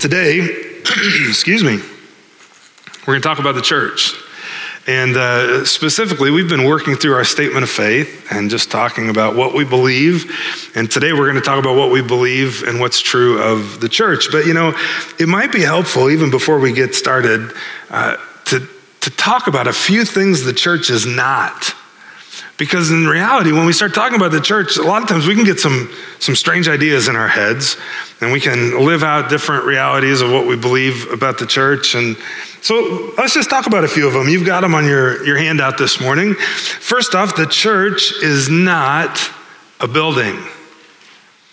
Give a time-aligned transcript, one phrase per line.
[0.00, 0.40] Today,
[1.28, 1.76] excuse me,
[3.00, 4.14] we're going to talk about the church.
[4.86, 9.36] And uh, specifically, we've been working through our statement of faith and just talking about
[9.36, 10.72] what we believe.
[10.74, 13.90] And today we're going to talk about what we believe and what's true of the
[13.90, 14.28] church.
[14.32, 14.74] But you know,
[15.18, 17.52] it might be helpful, even before we get started,
[17.90, 18.66] uh, to,
[19.02, 21.74] to talk about a few things the church is not.
[22.60, 25.34] Because in reality, when we start talking about the church, a lot of times we
[25.34, 27.78] can get some, some strange ideas in our heads
[28.20, 31.94] and we can live out different realities of what we believe about the church.
[31.94, 32.18] And
[32.60, 34.28] so let's just talk about a few of them.
[34.28, 36.34] You've got them on your, your handout this morning.
[36.34, 39.18] First off, the church is not
[39.80, 40.38] a building.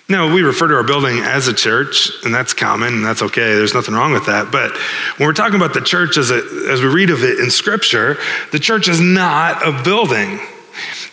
[0.10, 3.54] Now, we refer to our building as a church, and that's common, and that's okay.
[3.54, 4.52] There's nothing wrong with that.
[4.52, 4.74] But
[5.18, 8.18] when we're talking about the church as, a, as we read of it in Scripture,
[8.52, 10.42] the church is not a building.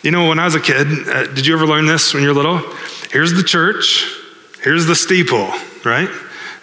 [0.01, 2.33] You know, when I was a kid, uh, did you ever learn this when you're
[2.33, 2.59] little?
[3.11, 4.05] Here's the church,
[4.61, 5.51] here's the steeple,
[5.83, 6.09] right?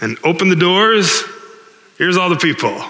[0.01, 1.23] And open the doors,
[1.99, 2.83] here's all the people.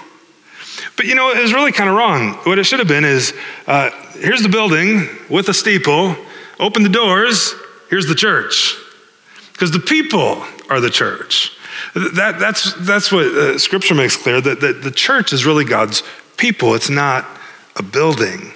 [0.97, 2.35] But you know, it was really kind of wrong.
[2.45, 3.35] What it should have been is
[3.67, 6.17] uh, here's the building with a steeple,
[6.59, 7.55] open the doors,
[7.91, 8.77] here's the church.
[9.53, 11.57] Because the people are the church.
[11.95, 16.03] That, that's, that's what uh, scripture makes clear that, that the church is really God's
[16.37, 17.27] people, it's not
[17.77, 18.53] a building.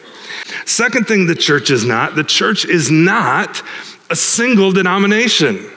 [0.65, 3.63] Second thing the church is not the church is not
[4.11, 5.71] a single denomination.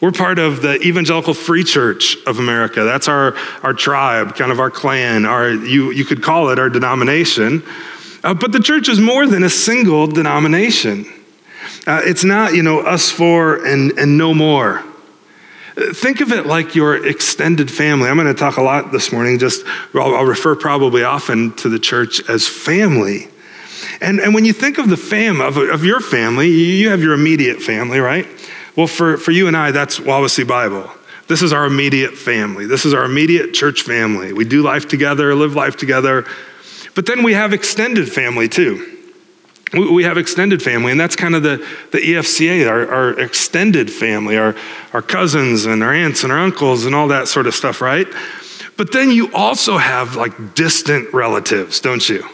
[0.00, 2.84] We're part of the Evangelical Free Church of America.
[2.84, 6.70] That's our, our tribe, kind of our clan, our, you, you could call it our
[6.70, 7.62] denomination.
[8.24, 11.04] Uh, but the church is more than a single denomination.
[11.86, 14.82] Uh, it's not, you know, us four and, and no more.
[15.76, 18.08] Think of it like your extended family.
[18.08, 21.68] I'm going to talk a lot this morning, just I'll, I'll refer probably often to
[21.68, 23.28] the church as family.
[24.00, 27.14] And, and when you think of the fam of, of your family, you have your
[27.14, 28.26] immediate family, right?
[28.76, 30.90] Well, for, for you and I, that's Wawasee Bible.
[31.28, 32.66] This is our immediate family.
[32.66, 34.32] This is our immediate church family.
[34.32, 36.26] We do life together, live life together.
[36.94, 38.98] But then we have extended family too.
[39.72, 44.36] We have extended family, and that's kind of the, the EFCA, our, our extended family,
[44.36, 44.56] our,
[44.92, 48.08] our cousins and our aunts and our uncles and all that sort of stuff, right?
[48.76, 52.28] But then you also have like distant relatives, don't you?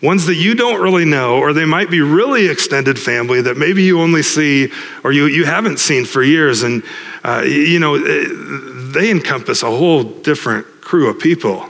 [0.00, 3.82] Ones that you don't really know, or they might be really extended family that maybe
[3.82, 4.70] you only see
[5.02, 6.62] or you, you haven't seen for years.
[6.62, 6.82] And,
[7.24, 8.26] uh, you know, eh,
[8.92, 11.68] they encompass a whole different crew of people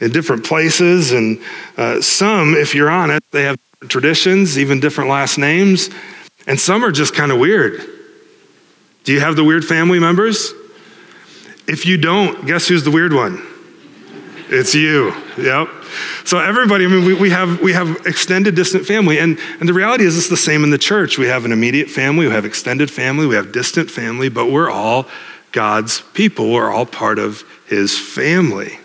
[0.00, 1.12] in different places.
[1.12, 1.40] And
[1.76, 3.58] uh, some, if you're on it, they have
[3.88, 5.88] traditions, even different last names.
[6.46, 7.80] And some are just kind of weird.
[9.04, 10.52] Do you have the weird family members?
[11.66, 13.44] If you don't, guess who's the weird one?
[14.48, 15.14] It's you.
[15.38, 15.68] Yep.
[16.24, 19.18] So everybody, I mean, we, we, have, we have extended distant family.
[19.18, 21.18] And, and the reality is it's the same in the church.
[21.18, 24.70] We have an immediate family, we have extended family, we have distant family, but we're
[24.70, 25.06] all
[25.52, 26.52] God's people.
[26.52, 28.78] We're all part of his family.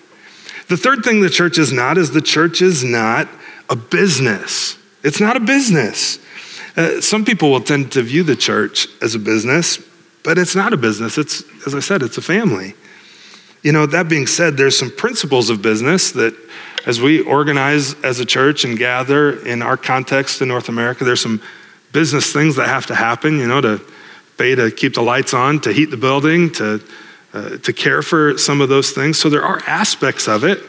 [0.69, 3.27] The third thing the church is not is the church is not
[3.69, 4.77] a business.
[5.03, 6.17] It's not a business.
[6.77, 9.79] Uh, some people will tend to view the church as a business,
[10.23, 11.17] but it's not a business.
[11.17, 12.73] It's, as I said, it's a family.
[13.63, 16.33] You know, that being said, there's some principles of business that
[16.85, 21.21] as we organize as a church and gather in our context in North America, there's
[21.21, 21.41] some
[21.91, 23.81] business things that have to happen, you know, to
[24.37, 26.81] pay to keep the lights on, to heat the building, to,
[27.33, 29.19] uh, to care for some of those things.
[29.19, 30.59] So there are aspects of it.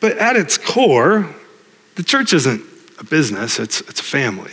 [0.00, 1.34] But at its core,
[1.96, 2.62] the church isn't
[2.98, 4.52] a business, it's, it's a family.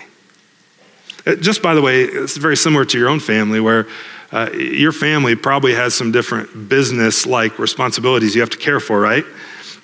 [1.25, 3.88] It, uh, just by the way, it's very similar to your own family where
[4.31, 9.00] uh, your family probably has some different business like responsibilities you have to care for,
[9.00, 9.25] right?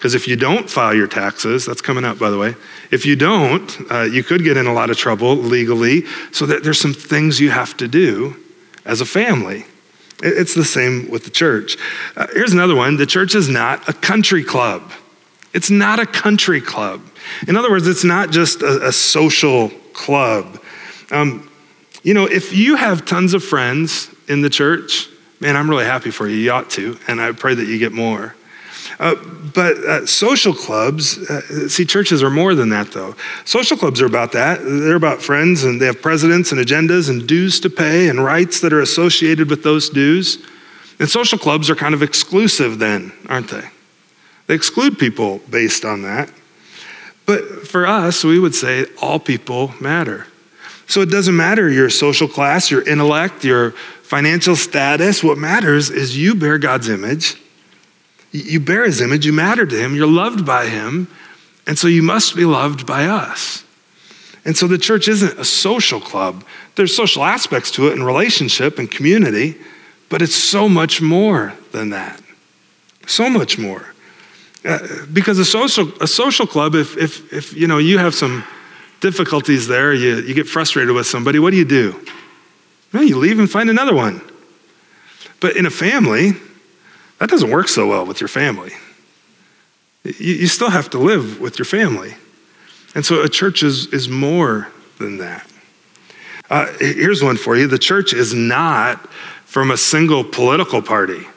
[0.01, 2.55] Because if you don't file your taxes, that's coming up, by the way.
[2.89, 6.05] If you don't, uh, you could get in a lot of trouble legally.
[6.31, 8.35] So that there's some things you have to do
[8.83, 9.63] as a family.
[10.23, 11.77] It's the same with the church.
[12.15, 14.91] Uh, here's another one the church is not a country club.
[15.53, 17.03] It's not a country club.
[17.47, 20.59] In other words, it's not just a, a social club.
[21.11, 21.47] Um,
[22.01, 25.09] you know, if you have tons of friends in the church,
[25.39, 26.37] man, I'm really happy for you.
[26.37, 28.35] You ought to, and I pray that you get more.
[29.01, 29.15] Uh,
[29.55, 33.15] but uh, social clubs, uh, see, churches are more than that, though.
[33.45, 34.59] Social clubs are about that.
[34.63, 38.61] They're about friends, and they have presidents and agendas and dues to pay and rights
[38.61, 40.45] that are associated with those dues.
[40.99, 43.67] And social clubs are kind of exclusive, then, aren't they?
[44.45, 46.31] They exclude people based on that.
[47.25, 50.27] But for us, we would say all people matter.
[50.85, 53.71] So it doesn't matter your social class, your intellect, your
[54.03, 55.23] financial status.
[55.23, 57.41] What matters is you bear God's image.
[58.31, 61.07] You bear his image, you matter to him, you're loved by him,
[61.67, 63.63] and so you must be loved by us.
[64.45, 66.43] And so the church isn't a social club.
[66.75, 69.55] There's social aspects to it and relationship and community,
[70.09, 72.21] but it's so much more than that.
[73.05, 73.93] So much more.
[74.63, 74.79] Uh,
[75.11, 78.43] because a social, a social club, if, if, if you know you have some
[78.99, 81.99] difficulties there, you, you get frustrated with somebody, what do you do?
[82.93, 84.21] Well, you leave and find another one.
[85.39, 86.33] But in a family,
[87.21, 88.71] that doesn't work so well with your family.
[90.03, 92.15] You, you still have to live with your family.
[92.95, 95.47] And so a church is, is more than that.
[96.49, 99.07] Uh, here's one for you the church is not
[99.45, 101.27] from a single political party.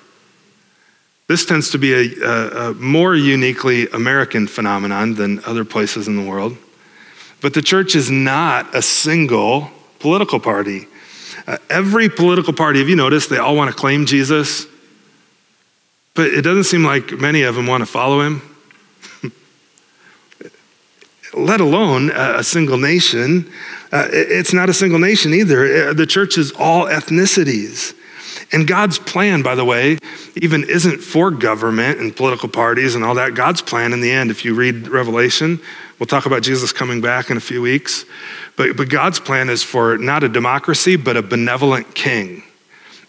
[1.27, 6.17] This tends to be a, a, a, more uniquely American phenomenon than other places in
[6.17, 6.57] the world.
[7.43, 10.89] But the church is not a single political party.
[11.47, 14.67] Uh, every political party, have you noticed, they all want to claim Jesus,
[16.15, 18.43] but it doesn't seem like many of them want to follow him.
[21.35, 23.51] Let alone a, single nation.
[23.91, 25.89] Uh, it's not a single nation either.
[25.89, 27.95] Uh, the church is all ethnicities.
[28.53, 29.99] And God's plan, by the way,
[30.37, 33.35] even isn't for government and political parties and all that.
[33.35, 35.61] God's plan in the end, if you read Revelation,
[35.99, 38.05] we'll talk about Jesus coming back in a few weeks.
[38.57, 42.45] But, but God's plan is for not a democracy, but a benevolent king,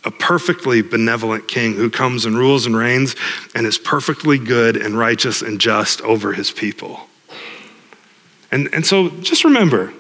[0.05, 3.15] a perfectly benevolent king who comes and rules and reigns
[3.55, 7.01] and is perfectly good and righteous and just over his people.
[8.51, 9.91] And, and so just remember,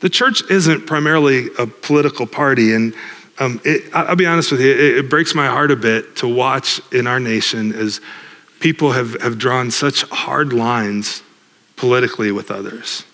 [0.00, 2.74] the church isn't primarily a political party.
[2.74, 2.94] And
[3.38, 6.28] um, it, I'll be honest with you, it, it breaks my heart a bit to
[6.28, 8.00] watch in our nation as
[8.60, 11.22] people have, have drawn such hard lines
[11.76, 13.04] politically with others.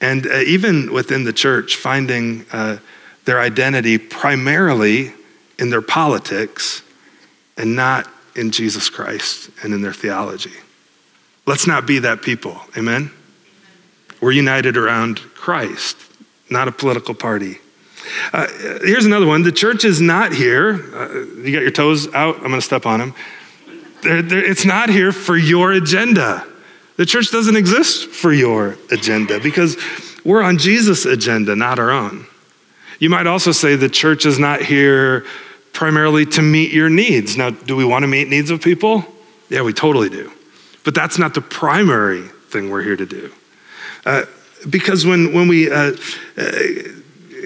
[0.00, 2.78] And uh, even within the church, finding uh,
[3.24, 5.12] their identity primarily
[5.58, 6.82] in their politics
[7.56, 10.52] and not in Jesus Christ and in their theology.
[11.46, 12.60] Let's not be that people.
[12.76, 13.10] Amen?
[14.20, 15.96] We're united around Christ,
[16.50, 17.58] not a political party.
[18.32, 18.46] Uh,
[18.82, 19.42] here's another one.
[19.42, 20.74] The church is not here.
[20.94, 22.36] Uh, you got your toes out?
[22.36, 23.14] I'm going to step on them.
[24.02, 26.46] They're, they're, it's not here for your agenda.
[26.96, 29.76] The church doesn't exist for your agenda because
[30.24, 32.26] we're on Jesus' agenda, not our own.
[32.98, 35.24] You might also say the church is not here
[35.78, 37.36] primarily to meet your needs.
[37.36, 39.04] Now, do we want to meet needs of people?
[39.48, 40.32] Yeah, we totally do.
[40.84, 43.32] But that's not the primary thing we're here to do.
[44.04, 44.24] Uh,
[44.68, 45.92] because when, when we uh,
[46.36, 46.52] uh,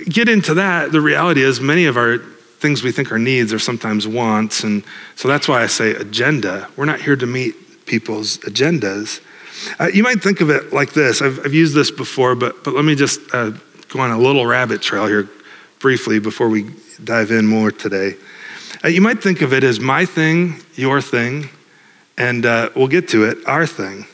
[0.08, 2.20] get into that, the reality is many of our
[2.60, 4.64] things we think are needs are sometimes wants.
[4.64, 4.82] And
[5.14, 6.70] so that's why I say agenda.
[6.74, 9.20] We're not here to meet people's agendas.
[9.78, 11.20] Uh, you might think of it like this.
[11.20, 13.50] I've, I've used this before, but, but let me just uh,
[13.90, 15.28] go on a little rabbit trail here
[15.80, 16.70] briefly before we
[17.02, 18.14] dive in more today.
[18.84, 21.48] Uh, you might think of it as my thing, your thing,
[22.16, 24.06] and uh, we'll get to it, our thing.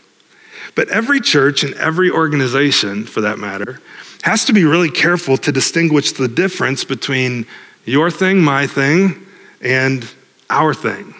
[0.74, 3.80] But every church and every organization, for that matter,
[4.22, 7.46] has to be really careful to distinguish the difference between
[7.84, 9.26] your thing, my thing,
[9.60, 10.08] and
[10.50, 11.14] our thing.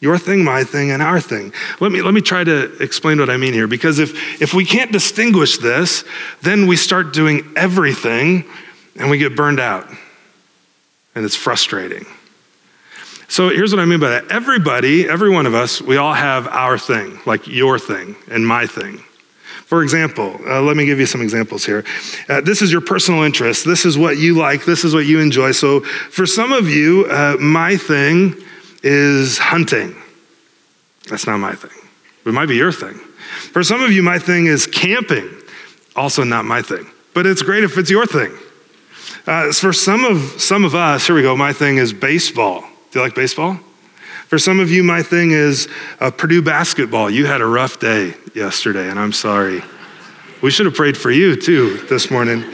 [0.00, 1.52] Your thing, my thing, and our thing.
[1.80, 4.64] Let me, let me try to explain what I mean here, because if, if we
[4.64, 6.04] can't distinguish this,
[6.42, 8.44] then we start doing everything
[8.96, 9.88] and we get burned out.
[11.14, 12.06] And it's frustrating.
[13.28, 14.30] So here's what I mean by that.
[14.30, 18.66] Everybody, every one of us, we all have our thing, like your thing and my
[18.66, 19.02] thing.
[19.66, 21.84] For example, uh, let me give you some examples here.
[22.28, 23.64] Uh, this is your personal interest.
[23.64, 24.64] This is what you like.
[24.64, 25.52] This is what you enjoy.
[25.52, 28.36] So for some of you, uh, my thing
[28.82, 29.96] is hunting.
[31.08, 31.70] That's not my thing.
[32.26, 32.94] It might be your thing.
[33.52, 35.30] For some of you, my thing is camping.
[35.96, 36.86] Also not my thing.
[37.14, 38.36] But it's great if it's your thing.
[39.26, 42.60] Uh, for some of, some of us, here we go, my thing is baseball.
[42.90, 43.58] Do you like baseball?
[44.28, 45.66] For some of you, my thing is
[45.98, 47.08] uh, Purdue basketball.
[47.08, 49.62] You had a rough day yesterday, and I'm sorry.
[50.42, 52.44] We should have prayed for you too this morning.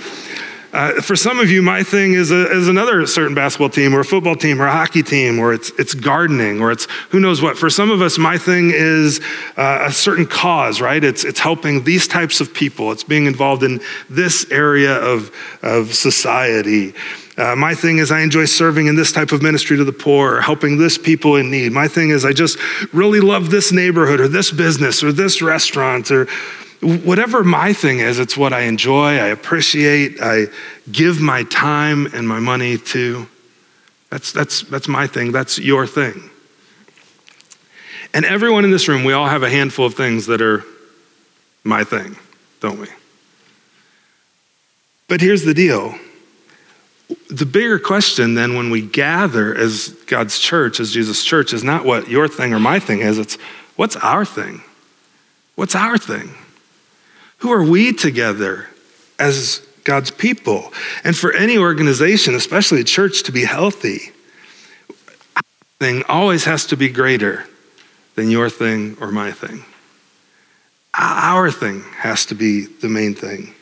[0.72, 4.00] Uh, for some of you, my thing is, a, is another certain basketball team or
[4.00, 7.42] a football team or a hockey team or it's, it's gardening or it's who knows
[7.42, 7.58] what.
[7.58, 9.20] For some of us, my thing is
[9.56, 11.02] uh, a certain cause, right?
[11.02, 12.92] It's, it's helping these types of people.
[12.92, 16.94] It's being involved in this area of, of society.
[17.36, 20.36] Uh, my thing is, I enjoy serving in this type of ministry to the poor,
[20.36, 21.72] or helping this people in need.
[21.72, 22.58] My thing is, I just
[22.92, 26.28] really love this neighborhood or this business or this restaurant or
[26.80, 30.46] whatever my thing is, it's what I enjoy, I appreciate, I
[30.90, 33.28] give my time and my money to.
[34.08, 36.30] That's, that's, that's my thing, that's your thing.
[38.12, 40.64] And everyone in this room, we all have a handful of things that are
[41.62, 42.16] my thing,
[42.60, 42.88] don't we?
[45.06, 45.94] But here's the deal.
[47.28, 51.84] The bigger question then, when we gather as God's church, as Jesus' church, is not
[51.84, 53.36] what your thing or my thing is, it's
[53.76, 54.62] what's our thing?
[55.56, 56.34] What's our thing?
[57.40, 58.68] Who are we together
[59.18, 60.72] as God's people?
[61.04, 64.12] And for any organization, especially a church, to be healthy,
[65.78, 67.46] thing always has to be greater
[68.14, 69.64] than your thing or my thing.
[70.92, 73.54] Our thing has to be the main thing.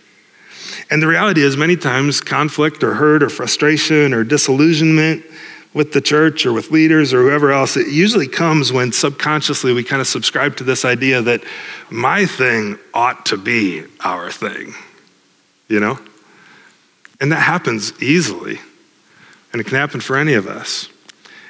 [0.90, 5.24] And the reality is, many times, conflict or hurt or frustration or disillusionment
[5.74, 9.84] with the church or with leaders or whoever else, it usually comes when subconsciously we
[9.84, 11.42] kind of subscribe to this idea that
[11.90, 14.74] my thing ought to be our thing,
[15.68, 15.98] you know?
[17.20, 18.60] And that happens easily,
[19.52, 20.88] and it can happen for any of us.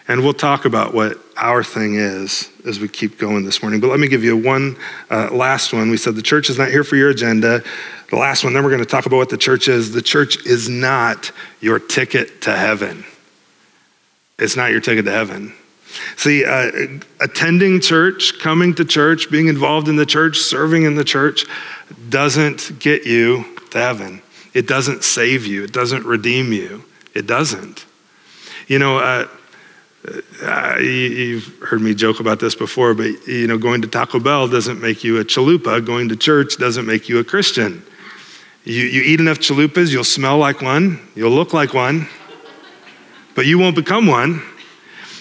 [0.08, 3.78] And we'll talk about what our thing is as we keep going this morning.
[3.78, 4.78] But let me give you one
[5.10, 5.90] uh, last one.
[5.90, 7.62] We said the church is not here for your agenda.
[8.08, 9.92] The last one, then we're going to talk about what the church is.
[9.92, 13.04] The church is not your ticket to heaven.
[14.38, 15.52] It's not your ticket to heaven.
[16.16, 16.70] See, uh,
[17.20, 21.44] attending church, coming to church, being involved in the church, serving in the church
[22.08, 24.22] doesn't get you to heaven.
[24.54, 25.64] It doesn't save you.
[25.64, 26.84] It doesn't redeem you.
[27.14, 27.86] It doesn't.
[28.66, 29.28] You know, uh,
[30.42, 34.46] uh, you've heard me joke about this before, but you know, going to Taco Bell
[34.46, 35.84] doesn't make you a chalupa.
[35.84, 37.82] Going to church doesn't make you a Christian.
[38.64, 42.06] You, you eat enough chalupas, you'll smell like one, you'll look like one,
[43.38, 44.42] but you won't become one.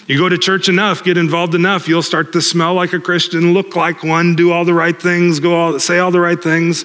[0.08, 3.54] You go to church enough, get involved enough, you'll start to smell like a Christian,
[3.54, 6.84] look like one, do all the right things, go all, say all the right things.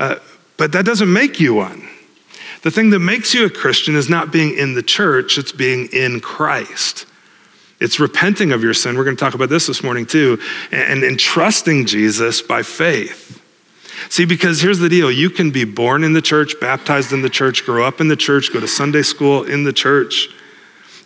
[0.00, 0.16] Uh,
[0.56, 1.88] but that doesn't make you one.
[2.62, 5.86] The thing that makes you a Christian is not being in the church, it's being
[5.92, 7.06] in Christ.
[7.78, 8.96] It's repenting of your sin.
[8.96, 10.40] We're going to talk about this this morning too,
[10.72, 13.40] and, and trusting Jesus by faith.
[14.08, 17.30] See, because here's the deal you can be born in the church, baptized in the
[17.30, 20.30] church, grow up in the church, go to Sunday school in the church.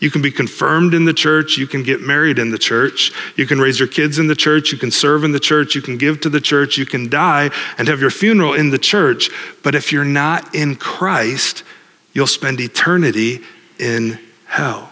[0.00, 1.56] You can be confirmed in the church.
[1.56, 3.12] You can get married in the church.
[3.36, 4.70] You can raise your kids in the church.
[4.70, 5.74] You can serve in the church.
[5.74, 6.78] You can give to the church.
[6.78, 9.30] You can die and have your funeral in the church.
[9.62, 11.64] But if you're not in Christ,
[12.12, 13.40] you'll spend eternity
[13.78, 14.90] in hell.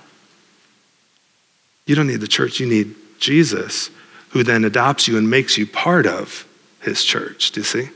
[1.87, 3.91] You don't need the church, you need Jesus,
[4.31, 6.47] who then adopts you and makes you part of
[6.83, 7.53] his church.
[7.53, 7.89] Do you see?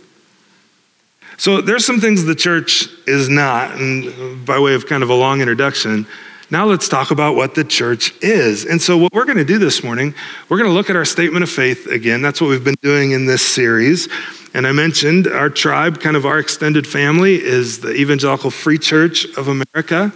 [1.37, 5.15] So there's some things the church is not, and by way of kind of a
[5.15, 6.07] long introduction,
[6.51, 8.65] now let's talk about what the church is.
[8.65, 10.15] And so, what we're going to do this morning,
[10.49, 12.23] we're going to look at our statement of faith again.
[12.23, 14.09] That's what we've been doing in this series.
[14.53, 19.27] And I mentioned our tribe, kind of our extended family, is the Evangelical Free Church
[19.37, 20.13] of America.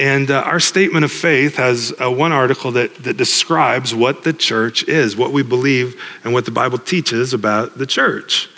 [0.00, 4.32] And uh, our statement of faith has uh, one article that, that describes what the
[4.32, 8.48] church is, what we believe, and what the Bible teaches about the church.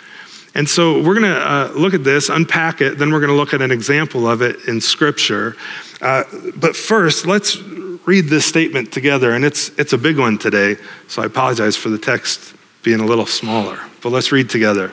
[0.55, 3.35] And so we're going to uh, look at this, unpack it, then we're going to
[3.35, 5.55] look at an example of it in Scripture.
[6.03, 6.25] Uh,
[6.57, 7.57] but first, let's
[8.05, 9.31] read this statement together.
[9.31, 10.75] And it's, it's a big one today,
[11.07, 13.79] so I apologize for the text being a little smaller.
[14.01, 14.91] But let's read together.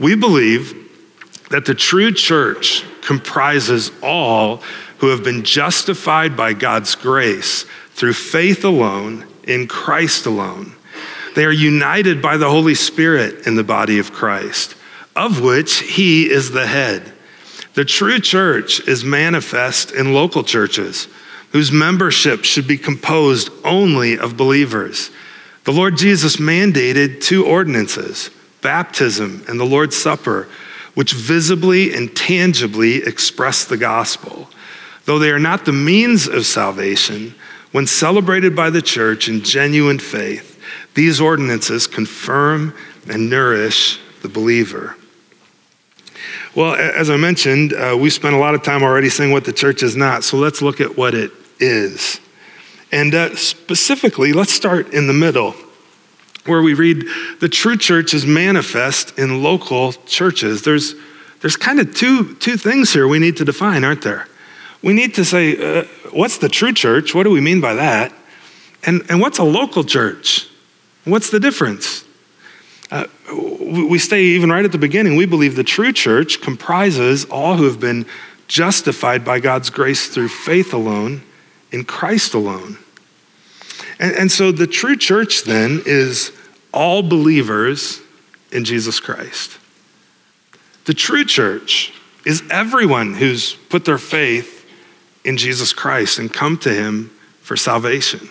[0.00, 0.74] We believe
[1.50, 4.56] that the true church comprises all
[4.98, 10.74] who have been justified by God's grace through faith alone in Christ alone.
[11.36, 14.74] They are united by the Holy Spirit in the body of Christ,
[15.14, 17.12] of which he is the head.
[17.76, 21.08] The true church is manifest in local churches
[21.52, 25.10] whose membership should be composed only of believers.
[25.64, 28.30] The Lord Jesus mandated two ordinances
[28.62, 30.48] baptism and the Lord's Supper,
[30.94, 34.48] which visibly and tangibly express the gospel.
[35.04, 37.34] Though they are not the means of salvation,
[37.72, 40.58] when celebrated by the church in genuine faith,
[40.94, 42.74] these ordinances confirm
[43.06, 44.96] and nourish the believer.
[46.56, 49.52] Well, as I mentioned, uh, we spent a lot of time already saying what the
[49.52, 52.18] church is not, so let's look at what it is.
[52.90, 55.54] And uh, specifically, let's start in the middle,
[56.46, 57.04] where we read
[57.40, 60.62] the true church is manifest in local churches.
[60.62, 60.94] There's,
[61.40, 64.26] there's kind of two, two things here we need to define, aren't there?
[64.86, 67.12] we need to say, uh, what's the true church?
[67.12, 68.12] What do we mean by that?
[68.84, 70.48] And, and what's a local church?
[71.04, 72.04] What's the difference?
[72.90, 75.16] Uh, we stay even right at the beginning.
[75.16, 78.06] We believe the true church comprises all who have been
[78.48, 81.22] justified by God's grace through faith alone
[81.72, 82.78] in Christ alone.
[83.98, 86.32] And, and so the true church then is
[86.72, 88.00] all believers
[88.52, 89.58] in Jesus Christ.
[90.84, 91.92] The true church
[92.24, 94.64] is everyone who's put their faith
[95.24, 98.28] in Jesus Christ and come to him for salvation.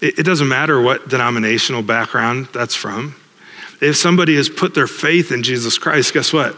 [0.00, 3.14] It, it doesn't matter what denominational background that's from.
[3.80, 6.56] If somebody has put their faith in Jesus Christ, guess what?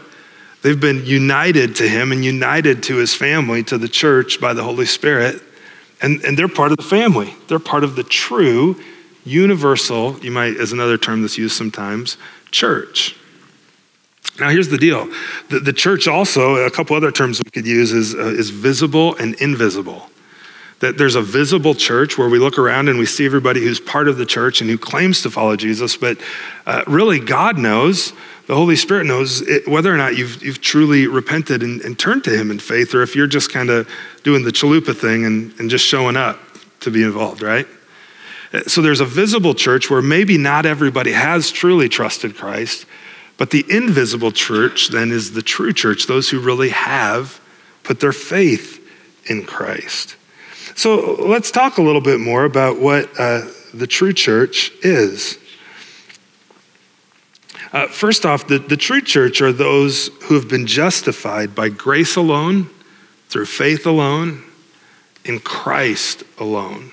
[0.61, 4.63] They've been united to him and united to his family, to the church by the
[4.63, 5.41] Holy Spirit,
[6.01, 7.33] and, and they're part of the family.
[7.47, 8.81] They're part of the true,
[9.25, 12.17] universal, you might, as another term that's used sometimes,
[12.51, 13.15] church.
[14.39, 15.07] Now, here's the deal
[15.49, 19.15] the, the church also, a couple other terms we could use is, uh, is visible
[19.15, 20.09] and invisible.
[20.83, 24.09] That there's a visible church where we look around and we see everybody who's part
[24.09, 26.17] of the church and who claims to follow Jesus, but
[26.65, 28.11] uh, really God knows,
[28.47, 32.25] the Holy Spirit knows it, whether or not you've, you've truly repented and, and, turned
[32.25, 33.89] to Him in faith, or if you're just kind of
[34.23, 36.37] doing the chalupa thing and, and just showing up
[36.81, 37.65] to be involved, right?
[38.67, 42.85] So there's a visible church where maybe not everybody has truly trusted Christ,
[43.37, 47.39] but the invisible church then is the true church, those who really have
[47.83, 48.85] put their faith
[49.29, 50.17] in Christ.
[50.75, 55.37] So let's talk a little bit more about what uh, the true church is.
[57.71, 62.15] Uh, first off, the, the true church are those who have been justified by grace
[62.15, 62.69] alone,
[63.29, 64.43] through faith alone,
[65.25, 66.91] in Christ alone.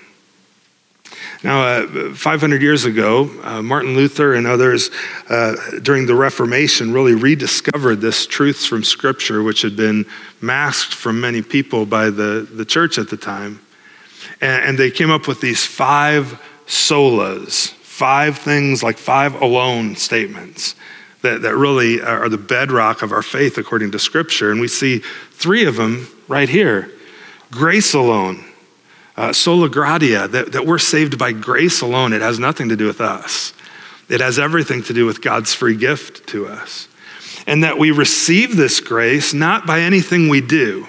[1.43, 4.91] Now, uh, 500 years ago, uh, Martin Luther and others
[5.29, 10.05] uh, during the Reformation really rediscovered this truths from Scripture, which had been
[10.39, 13.59] masked from many people by the, the church at the time.
[14.39, 20.75] And, and they came up with these five solas, five things like five alone statements
[21.21, 24.51] that, that really are the bedrock of our faith according to Scripture.
[24.51, 24.99] And we see
[25.31, 26.91] three of them right here
[27.51, 28.45] grace alone
[29.17, 32.13] uh, sola gratia, that, that we're saved by grace alone.
[32.13, 33.53] It has nothing to do with us,
[34.09, 36.87] it has everything to do with God's free gift to us.
[37.47, 40.87] And that we receive this grace not by anything we do.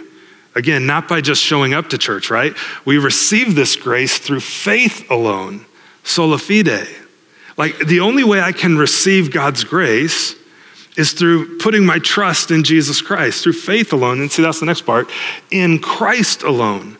[0.54, 2.54] Again, not by just showing up to church, right?
[2.84, 5.64] We receive this grace through faith alone,
[6.04, 6.88] sola fide.
[7.56, 10.36] Like the only way I can receive God's grace
[10.96, 14.20] is through putting my trust in Jesus Christ, through faith alone.
[14.20, 15.08] And see, that's the next part
[15.50, 16.98] in Christ alone.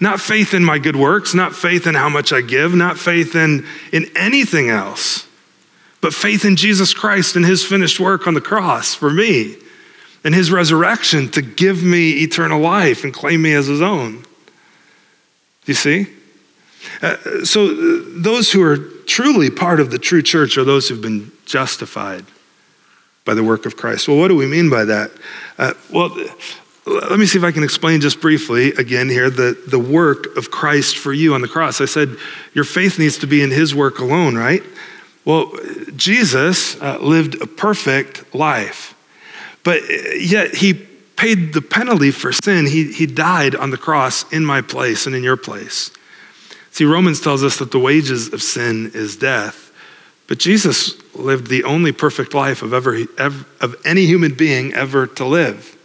[0.00, 3.34] Not faith in my good works, not faith in how much I give, not faith
[3.34, 5.26] in, in anything else,
[6.00, 9.56] but faith in Jesus Christ and his finished work on the cross for me
[10.24, 14.22] and his resurrection to give me eternal life and claim me as his own.
[14.22, 14.26] Do
[15.66, 16.06] you see?
[17.00, 21.00] Uh, so, uh, those who are truly part of the true church are those who've
[21.00, 22.24] been justified
[23.24, 24.08] by the work of Christ.
[24.08, 25.10] Well, what do we mean by that?
[25.58, 26.10] Uh, well,
[26.86, 30.50] let me see if I can explain just briefly again here the, the work of
[30.50, 31.80] Christ for you on the cross.
[31.80, 32.16] I said
[32.52, 34.62] your faith needs to be in his work alone, right?
[35.24, 35.52] Well,
[35.96, 38.93] Jesus uh, lived a perfect life,
[39.64, 40.74] but uh, yet he
[41.16, 42.66] paid the penalty for sin.
[42.66, 45.90] He, he died on the cross in my place and in your place.
[46.70, 49.72] See, Romans tells us that the wages of sin is death,
[50.26, 55.24] but Jesus lived the only perfect life of, ever, of any human being ever to
[55.24, 55.76] live.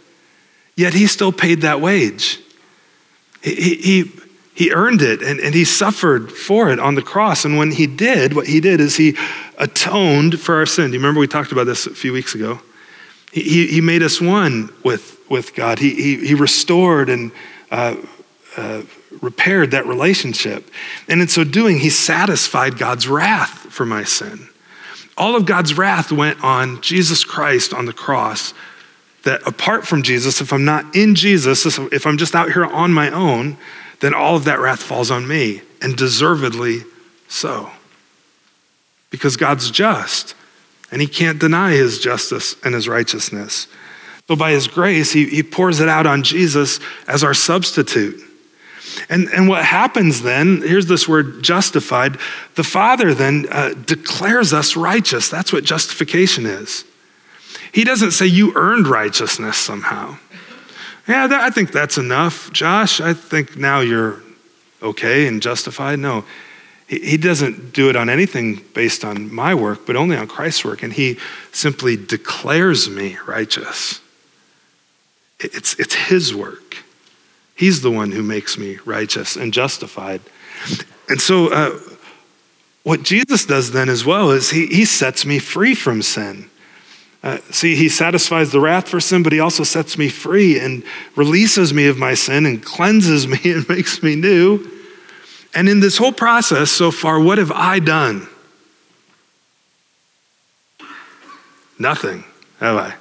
[0.76, 2.40] Yet he still paid that wage.
[3.42, 4.12] He, he,
[4.54, 7.44] he earned it and, and he suffered for it on the cross.
[7.44, 9.16] And when he did, what he did is he
[9.58, 10.86] atoned for our sin.
[10.86, 12.60] Do you remember we talked about this a few weeks ago?
[13.32, 15.78] He, he, made us one with, with God.
[15.78, 17.30] He, he, he restored and
[17.70, 17.96] uh,
[18.56, 18.82] uh,
[19.20, 20.68] repaired that relationship.
[21.08, 24.48] And in so doing, he satisfied God's wrath for my sin.
[25.16, 28.54] All of God's wrath went on Jesus Christ on the cross
[29.22, 32.92] that apart from Jesus, if I'm not in Jesus, if I'm just out here on
[32.92, 33.58] my own,
[34.00, 36.84] then all of that wrath falls on me, and deservedly
[37.28, 37.70] so.
[39.10, 40.34] Because God's just,
[40.90, 43.66] and He can't deny His justice and His righteousness.
[44.28, 48.20] So by His grace, He, he pours it out on Jesus as our substitute.
[49.08, 52.18] And, and what happens then, here's this word justified,
[52.54, 55.28] the Father then uh, declares us righteous.
[55.28, 56.84] That's what justification is.
[57.72, 60.18] He doesn't say you earned righteousness somehow.
[61.06, 62.52] Yeah, that, I think that's enough.
[62.52, 64.20] Josh, I think now you're
[64.82, 65.98] okay and justified.
[65.98, 66.24] No,
[66.90, 70.82] he doesn't do it on anything based on my work, but only on Christ's work.
[70.82, 71.18] And he
[71.52, 74.00] simply declares me righteous.
[75.38, 76.78] It's, it's his work.
[77.54, 80.20] He's the one who makes me righteous and justified.
[81.08, 81.78] And so, uh,
[82.82, 86.50] what Jesus does then as well is he, he sets me free from sin.
[87.22, 90.82] Uh, see, he satisfies the wrath for sin, but he also sets me free and
[91.14, 94.79] releases me of my sin and cleanses me and makes me new.
[95.54, 98.28] And in this whole process so far, what have I done?
[101.78, 102.24] Nothing,
[102.60, 102.94] have I?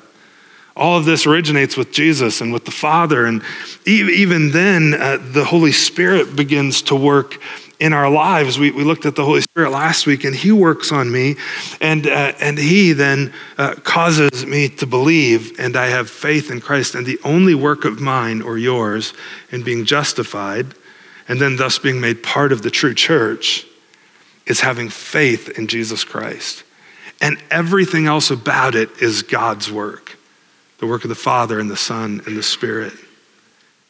[0.76, 3.26] All of this originates with Jesus and with the Father.
[3.26, 3.44] And
[3.86, 7.38] even then, uh, the Holy Spirit begins to work
[7.80, 8.58] in our lives.
[8.58, 11.36] We, we looked at the Holy Spirit last week, and He works on me,
[11.82, 16.62] and, uh, and He then uh, causes me to believe, and I have faith in
[16.62, 16.96] Christ.
[16.96, 19.14] And the only work of mine or yours
[19.52, 20.76] in being justified,
[21.30, 23.66] and then thus being made part of the true church,
[24.46, 26.64] is having faith in Jesus Christ.
[27.22, 30.18] And everything else about it is God's work
[30.80, 32.94] the work of the Father and the Son and the Spirit.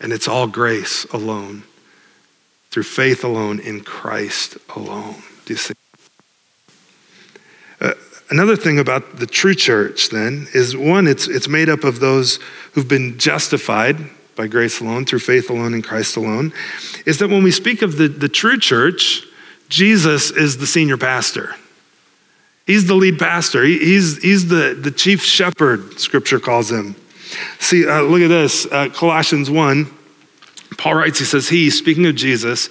[0.02, 1.63] And it's all grace alone.
[2.71, 5.15] through faith alone in Christ alone.
[5.45, 5.73] Do you see?
[7.82, 7.93] Uh,
[8.30, 12.39] another thing about the true church, then, is one, it's, it's made up of those
[12.73, 13.97] who've been justified
[14.39, 16.54] by grace alone, through faith alone in Christ alone,
[17.06, 19.23] is that when we speak of the, the true church,
[19.67, 21.56] Jesus is the senior pastor.
[22.65, 23.65] He's the lead pastor.
[23.65, 26.95] He, he's, he's the, the chief shepherd, scripture calls him.
[27.60, 29.93] See, uh, look at this uh, Colossians 1.
[30.78, 32.69] Paul writes, he says, He, speaking of Jesus,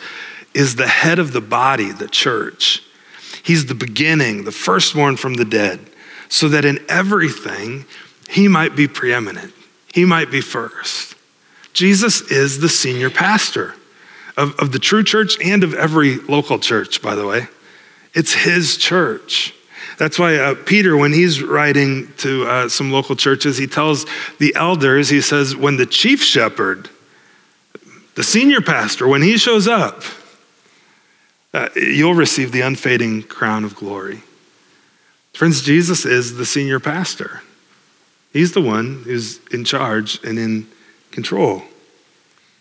[0.54, 2.82] is the head of the body, the church.
[3.42, 5.80] He's the beginning, the firstborn from the dead,
[6.30, 7.84] so that in everything
[8.30, 9.52] he might be preeminent,
[9.92, 11.16] he might be first.
[11.78, 13.72] Jesus is the senior pastor
[14.36, 17.46] of, of the true church and of every local church, by the way.
[18.14, 19.54] It's his church.
[19.96, 24.06] That's why uh, Peter, when he's writing to uh, some local churches, he tells
[24.40, 26.90] the elders, he says, when the chief shepherd,
[28.16, 30.02] the senior pastor, when he shows up,
[31.54, 34.22] uh, you'll receive the unfading crown of glory.
[35.32, 37.42] Friends, Jesus is the senior pastor.
[38.32, 40.66] He's the one who's in charge and in
[41.10, 41.62] control.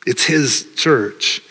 [0.05, 1.41] It's his church.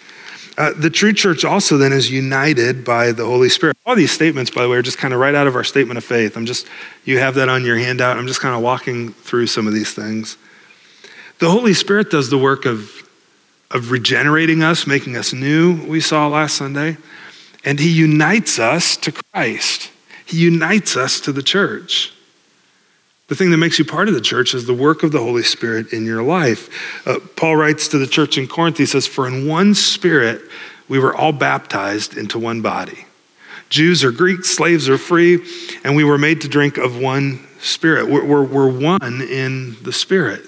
[0.59, 3.77] Uh, the true church also then is united by the Holy Spirit.
[3.85, 5.99] All these statements, by the way, are just kind of right out of our statement
[5.99, 6.37] of faith.
[6.37, 6.67] I'm just,
[7.05, 8.17] you have that on your handout.
[8.17, 10.39] I'm just kind of walking through some of these things.
[11.41, 12.91] The Holy Spirit does the work of,
[13.71, 16.97] of regenerating us, making us new, we saw last Sunday.
[17.63, 19.91] And He unites us to Christ,
[20.25, 22.13] He unites us to the church.
[23.29, 25.43] The thing that makes you part of the church is the work of the Holy
[25.43, 26.69] Spirit in your life.
[27.07, 30.43] Uh, Paul writes to the church in Corinth, he says, For in one spirit
[30.89, 33.05] we were all baptized into one body.
[33.69, 35.45] Jews or Greeks, slaves or free,
[35.83, 38.09] and we were made to drink of one spirit.
[38.09, 40.43] We're, we're, we're one in the Spirit.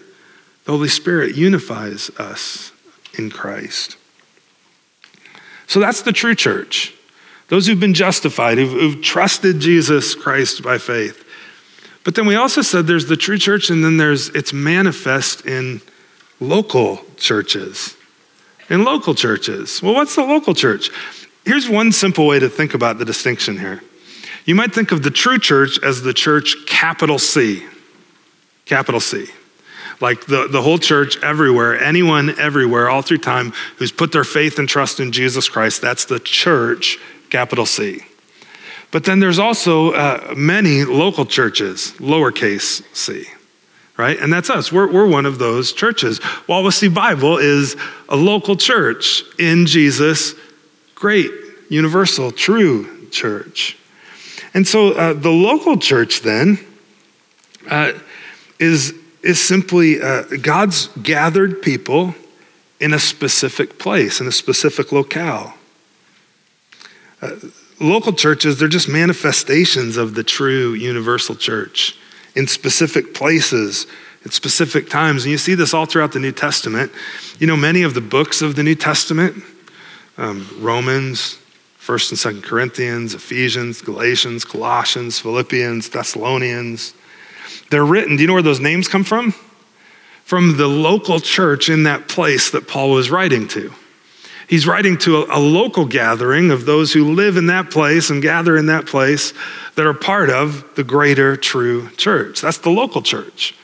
[0.65, 2.73] The Holy Spirit unifies us
[3.19, 3.97] in Christ.
[5.67, 6.95] So that's the true church.
[7.49, 11.25] Those who've been justified, who've, who've trusted Jesus Christ by faith.
[12.09, 15.83] But then we also said there's the true church, and then there's it's manifest in
[16.41, 17.99] local churches.
[18.71, 19.83] In local churches.
[19.83, 20.89] Well, what's the local church?
[21.45, 23.83] Here's one simple way to think about the distinction here.
[24.47, 27.67] You might think of the true church as the church capital C.
[28.65, 29.27] Capital C.
[30.01, 34.59] Like the, the whole church everywhere, anyone everywhere, all through time who's put their faith
[34.59, 36.97] and trust in Jesus Christ, that's the church,
[37.29, 38.01] capital C.
[38.91, 43.27] But then there's also uh, many local churches, lowercase c,
[43.97, 44.19] right?
[44.19, 44.73] And that's us.
[44.73, 46.21] We're, we're one of those churches.
[46.49, 47.77] Wawasee Bible is
[48.09, 50.35] a local church in Jesus'
[50.95, 51.31] great,
[51.69, 53.77] universal, true church.
[54.55, 56.59] And so uh, the local church then
[57.71, 57.93] uh,
[58.59, 62.15] is, is simply uh, God's gathered people
[62.81, 65.55] in a specific place, in a specific locale.
[67.21, 67.33] Uh,
[67.81, 71.97] local churches, they're just manifestations of the true universal church
[72.35, 73.87] in specific places
[74.25, 75.25] at specific times.
[75.25, 76.93] And you see this all throughout the New Testament.
[77.39, 79.43] You know, many of the books of the New Testament,
[80.17, 81.39] um, Romans,
[81.81, 86.93] 1st and 2nd Corinthians, Ephesians, Galatians, Colossians, Philippians, Thessalonians,
[87.71, 88.17] they're written.
[88.17, 89.33] Do you know where those names come from?
[90.25, 93.73] From the local church in that place that Paul was writing to.
[94.49, 98.23] He's writing to a, a, local gathering of those who live in that place and
[98.23, 99.35] gather in that place
[99.75, 102.41] that are part of the greater true church.
[102.41, 103.55] That's the local church.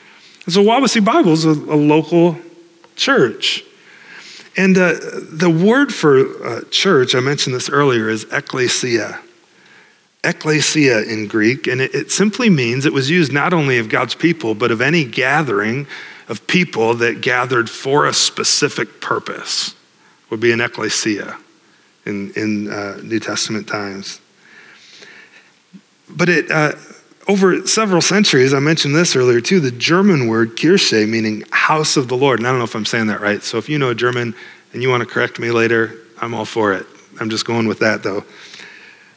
[0.45, 2.37] And so Wawasee Bible is a, a local
[2.95, 3.63] church.
[4.55, 4.93] And uh,
[5.31, 9.19] the word for uh, church, I mentioned this earlier, is ecclesia.
[10.23, 14.15] Ecclesia in Greek, and it, it simply means it was used not only of God's
[14.15, 15.87] people, but of any gathering
[16.29, 19.75] of people that gathered for a specific purpose
[20.35, 21.37] would be an ecclesia
[22.05, 24.19] in, in uh, New Testament times.
[26.09, 26.73] But it, uh,
[27.29, 32.09] over several centuries, I mentioned this earlier too, the German word Kirche, meaning house of
[32.09, 32.39] the Lord.
[32.39, 33.41] And I don't know if I'm saying that right.
[33.41, 34.35] So if you know German
[34.73, 36.85] and you want to correct me later, I'm all for it.
[37.21, 38.25] I'm just going with that though.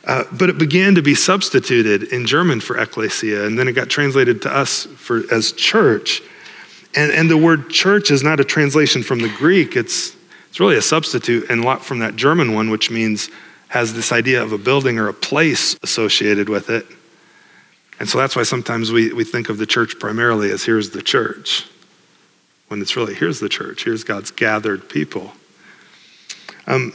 [0.05, 3.89] Uh, but it began to be substituted in German for ecclesia, and then it got
[3.89, 6.23] translated to us for, as church.
[6.95, 10.15] And, and the word church is not a translation from the Greek, it's
[10.49, 13.31] it's really a substitute and a lot from that German one, which means
[13.69, 16.87] has this idea of a building or a place associated with it.
[18.01, 21.03] And so that's why sometimes we, we think of the church primarily as here's the
[21.03, 21.67] church,
[22.69, 25.33] when it's really here's the church, here's God's gathered people.
[26.67, 26.93] Um,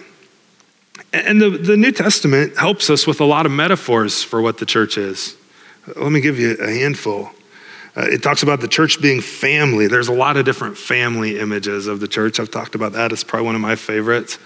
[1.12, 4.66] and the, the New Testament helps us with a lot of metaphors for what the
[4.66, 5.36] church is.
[5.96, 7.32] Let me give you a handful.
[7.96, 9.88] Uh, it talks about the church being family.
[9.88, 12.40] There's a lot of different family images of the church.
[12.40, 13.12] I've talked about that.
[13.12, 14.40] It's probably one of my favorites.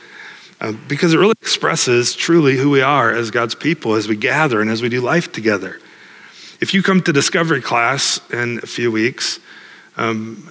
[0.60, 4.60] uh, because it really expresses truly who we are as God's people as we gather
[4.60, 5.79] and as we do life together.
[6.60, 9.39] If you come to Discovery class in a few weeks,
[9.95, 10.49] um,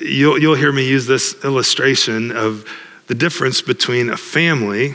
[0.00, 2.64] you'll, you'll hear me use this illustration of
[3.08, 4.94] the difference between a family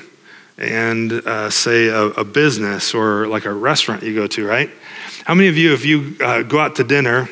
[0.57, 4.69] and, uh, say, a, a, business or like a restaurant you go to, right?
[5.25, 7.27] How many of you, if you uh, go out to dinner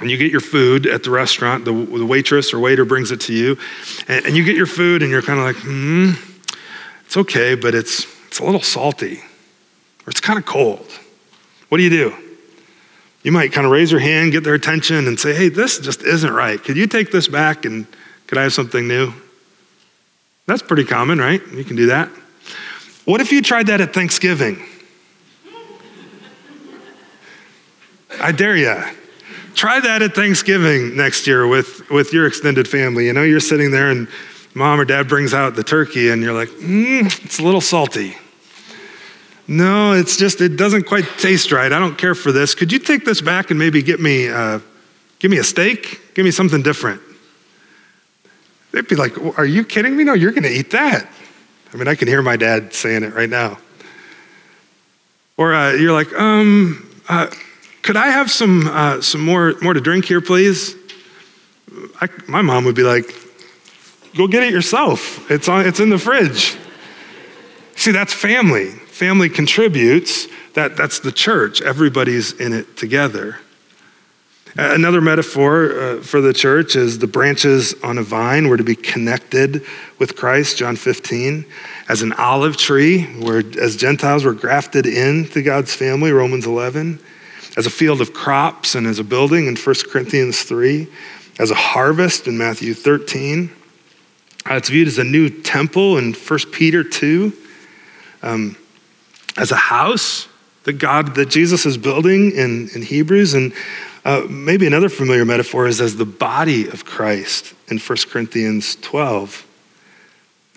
[0.00, 3.20] and you get your food at the restaurant, the, the waitress or waiter brings it
[3.22, 3.58] to you,
[4.08, 6.10] and, and you get your food and you're kind of like, hmm,
[7.04, 9.18] it's okay, but it's, it's a little salty
[10.06, 10.86] or it's kind of cold.
[11.68, 12.14] What do you do?
[13.22, 16.02] You might kind of raise your hand, get their attention, and say, hey, this just
[16.02, 16.62] isn't right.
[16.62, 17.86] Could you take this back and
[18.26, 19.12] could I have something new?
[20.46, 21.40] That's pretty common, right?
[21.52, 22.08] You can do that.
[23.04, 24.62] What if you tried that at Thanksgiving?
[28.20, 28.82] I dare you.
[29.56, 33.06] Try that at Thanksgiving next year with, with your extended family.
[33.06, 34.06] You know, you're sitting there and
[34.54, 38.16] mom or dad brings out the turkey and you're like, mm, it's a little salty.
[39.48, 41.72] No, it's just, it doesn't quite taste right.
[41.72, 42.54] I don't care for this.
[42.54, 44.60] Could you take this back and maybe get me, uh,
[45.20, 46.02] give me a steak?
[46.12, 47.00] Give me something different.
[48.72, 50.04] They'd be like, Are you kidding me?
[50.04, 51.08] No, you're going to eat that.
[51.72, 53.58] I mean, I can hear my dad saying it right now.
[55.38, 57.30] Or uh, you're like, um, uh,
[57.86, 60.74] could I have some, uh, some more, more to drink here, please?
[62.00, 63.14] I, my mom would be like,
[64.16, 65.30] go get it yourself.
[65.30, 66.56] It's, on, it's in the fridge.
[67.76, 68.70] See, that's family.
[68.70, 70.26] Family contributes.
[70.54, 71.62] That, that's the church.
[71.62, 73.36] Everybody's in it together.
[74.56, 78.74] Another metaphor uh, for the church is the branches on a vine were to be
[78.74, 79.64] connected
[80.00, 81.46] with Christ, John 15,
[81.88, 86.98] as an olive tree, where as Gentiles were grafted into God's family, Romans 11,
[87.56, 90.86] as a field of crops and as a building in 1 Corinthians 3,
[91.38, 93.50] as a harvest in Matthew 13.
[94.48, 97.32] Uh, it's viewed as a new temple in 1 Peter 2,
[98.22, 98.56] um,
[99.36, 100.28] as a house
[100.64, 103.52] that God, that Jesus is building in, in Hebrews, and
[104.04, 109.44] uh, maybe another familiar metaphor is as the body of Christ in 1 Corinthians 12.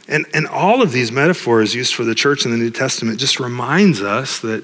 [0.08, 3.40] And, and all of these metaphors used for the church in the New Testament just
[3.40, 4.64] reminds us that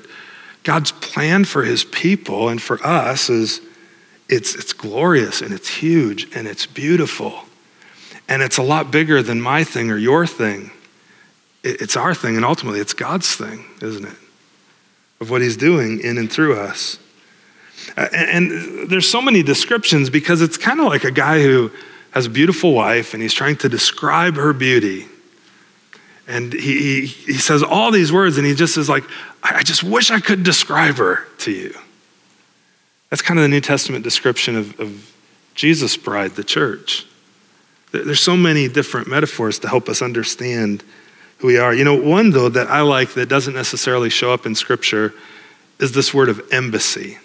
[0.65, 3.61] God's plan for his people and for us is
[4.27, 7.43] it's, it's glorious and it's huge and it's beautiful.
[8.27, 10.71] And it's a lot bigger than my thing or your thing.
[11.63, 14.17] It, it's our thing, and ultimately it's God's thing, isn't it?
[15.21, 16.97] Of what he's doing in and through us.
[17.95, 21.71] And, and there's so many descriptions because it's kind of like a guy who
[22.09, 25.05] has a beautiful wife and he's trying to describe her beauty.
[26.27, 29.03] And he, he, he says all these words and he just is like,
[29.43, 31.75] I just wish I could describe her to you.
[33.09, 35.15] That's kind of the New Testament description of, of
[35.53, 37.05] Jesus' bride, the church.
[37.91, 40.83] There's so many different metaphors to help us understand
[41.37, 41.73] who we are.
[41.73, 45.13] You know, one though that I like that doesn't necessarily show up in Scripture
[45.79, 47.17] is this word of embassy.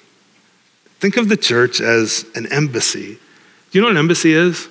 [0.98, 3.14] Think of the church as an embassy.
[3.14, 4.68] Do you know what an embassy is?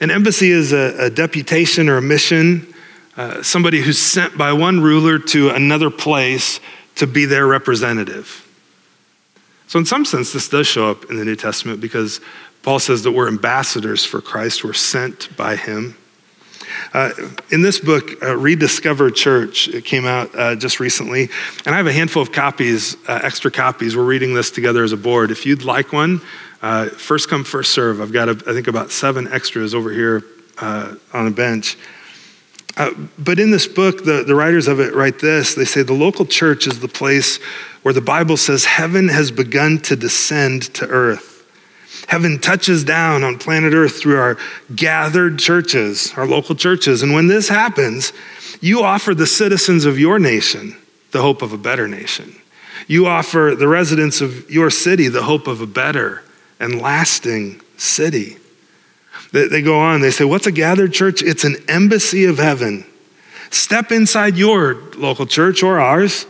[0.00, 2.74] An embassy is a, a deputation or a mission,
[3.18, 6.60] uh, somebody who's sent by one ruler to another place
[6.94, 8.48] to be their representative.
[9.66, 12.20] So, in some sense, this does show up in the New Testament because
[12.62, 15.96] Paul says that we're ambassadors for Christ, we're sent by him.
[16.94, 17.10] Uh,
[17.50, 21.28] in this book, uh, Rediscover Church, it came out uh, just recently,
[21.66, 23.96] and I have a handful of copies, uh, extra copies.
[23.96, 25.32] We're reading this together as a board.
[25.32, 26.20] If you'd like one,
[26.62, 28.00] uh, first come, first serve.
[28.00, 30.22] I've got, a, I think, about seven extras over here
[30.60, 31.76] on a bench.
[32.78, 35.92] Uh, but in this book, the, the writers of it write this they say the
[35.92, 37.38] local church is the place
[37.82, 41.44] where the Bible says heaven has begun to descend to earth.
[42.06, 44.38] Heaven touches down on planet Earth through our
[44.74, 47.02] gathered churches, our local churches.
[47.02, 48.14] And when this happens,
[48.60, 50.76] you offer the citizens of your nation
[51.10, 52.34] the hope of a better nation.
[52.86, 56.22] You offer the residents of your city the hope of a better
[56.60, 58.36] and lasting city.
[59.32, 61.22] They go on, they say, What's a gathered church?
[61.22, 62.84] It's an embassy of heaven.
[63.50, 66.26] Step inside your local church or ours,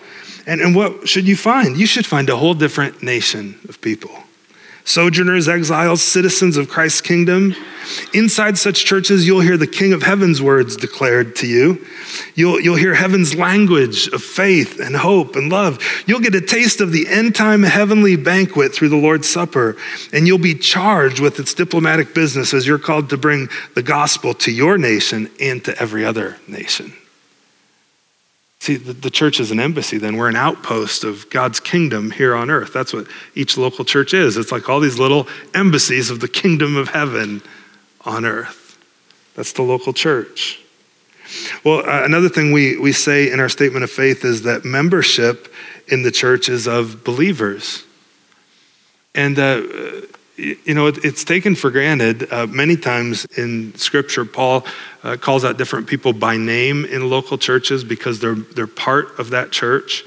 [0.47, 1.77] and, and what should you find?
[1.77, 4.13] You should find a whole different nation of people
[4.89, 7.55] sojourners, exiles, citizens of Christ's kingdom.
[8.15, 11.85] Inside such churches, you'll hear the King of Heaven's words declared to you.
[12.35, 15.79] You'll, you'll hear heaven's language of faith and hope and love.
[16.07, 19.77] You'll get a taste of the end time heavenly banquet through the Lord's Supper,
[20.13, 24.33] and you'll be charged with its diplomatic business as you're called to bring the gospel
[24.35, 26.95] to your nation and to every other nation.
[28.61, 30.17] See, the, the, church is an embassy, then.
[30.17, 32.73] We're an outpost of God's kingdom here on earth.
[32.73, 34.37] That's what each local church is.
[34.37, 37.41] It's like all these little embassies of the kingdom of heaven
[38.05, 38.79] on earth.
[39.37, 40.61] That's the local church.
[41.63, 45.53] Well, uh, another thing we, we say in our statement of faith is that membership
[45.87, 47.85] in the church is of believers.
[49.15, 49.63] And, uh,
[50.39, 54.25] you know, it, it's taken for granted uh, many times in Scripture.
[54.25, 54.65] Paul
[55.03, 59.31] uh, calls out different people by name in local churches because they're, they're part of
[59.31, 60.05] that church.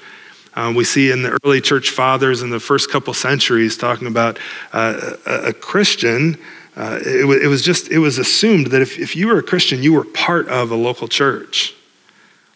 [0.53, 4.39] Um, we see in the early church fathers in the first couple centuries talking about
[4.73, 6.37] uh, a, a, Christian.
[6.75, 9.83] Uh, it, it, was just, it was assumed that if, if you were a Christian,
[9.83, 11.73] you were part of a local church.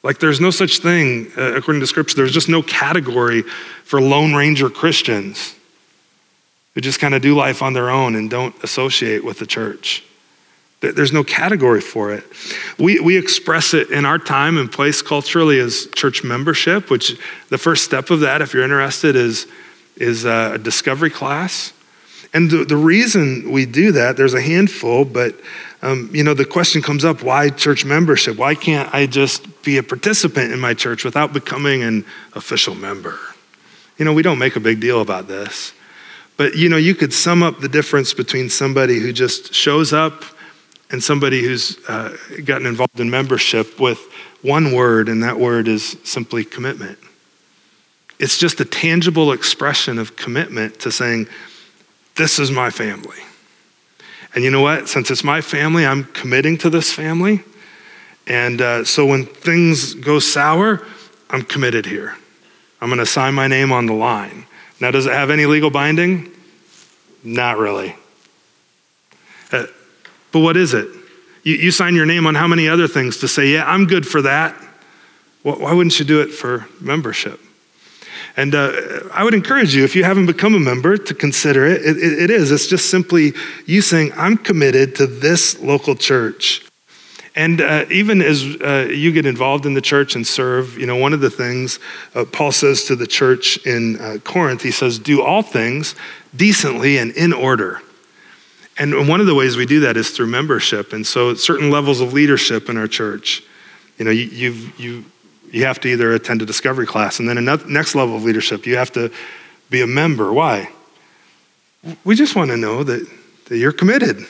[0.04, 3.42] Like there's no such thing, uh, according to scripture, there's just no category
[3.84, 5.56] for Lone Ranger Christians
[6.76, 10.04] who just kind of do life on their own and don't associate with the church.
[10.82, 12.24] There's no category for it.
[12.78, 17.18] We, we express it in our time and place culturally as church membership, which
[17.50, 19.48] the first step of that, if you're interested, is,
[19.96, 21.74] is a discovery class.
[22.34, 25.34] And the, the reason we do that, there's a handful, but
[25.82, 28.38] um, you know, the question comes up why church membership?
[28.38, 33.20] Why can't I just be a participant in my church without becoming an official member?
[33.98, 35.74] You know, we don't make a big deal about this.
[36.38, 40.24] But you know, you could sum up the difference between somebody who just shows up
[40.92, 44.00] and somebody who's uh, gotten involved in membership with
[44.42, 47.00] one word, and that word is simply commitment.
[48.20, 51.28] It's just a tangible expression of commitment to saying,
[52.16, 53.18] This is my family.
[54.34, 54.90] And you know what?
[54.90, 57.44] Since it's my family, I'm committing to this family.
[58.28, 60.86] And uh, so when things go sour,
[61.30, 62.16] I'm committed here.
[62.82, 64.46] I'm going to sign my name on the line.
[64.80, 66.32] Now, does it have any legal binding?
[67.24, 67.96] Not really.
[69.52, 69.66] Uh,
[70.32, 70.88] but what is it?
[71.44, 74.06] You, you, sign your name on how many other things to say, yeah, I'm good
[74.08, 74.56] for that?
[75.44, 77.40] Well, why wouldn't you do it for membership?
[78.36, 78.74] And uh,
[79.14, 81.86] I would encourage you, if you haven't become a member, to consider it.
[81.86, 82.24] It, it.
[82.24, 82.52] it is.
[82.52, 83.34] It's just simply
[83.66, 86.65] you saying, I'm committed to this local church.
[87.36, 90.96] And uh, even as uh, you get involved in the church and serve, you know,
[90.96, 91.80] one of the things
[92.16, 95.96] uh, Paul says to the church in uh, Corinth, he says, do all things
[96.34, 97.82] decently and in order.
[98.78, 100.94] And one of the ways we do that is through membership.
[100.94, 103.42] And so, certain levels of leadership in our church,
[103.98, 105.06] you know, you, you've, you,
[105.52, 108.66] you have to either attend a discovery class, and then another next level of leadership,
[108.66, 109.12] you have to
[109.70, 110.34] be a member.
[110.34, 110.70] Why?
[112.04, 113.08] We just want to know that,
[113.46, 114.26] that you're committed.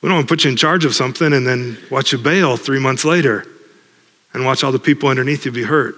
[0.00, 2.56] We don't want to put you in charge of something and then watch you bail
[2.56, 3.46] three months later
[4.32, 5.96] and watch all the people underneath you be hurt.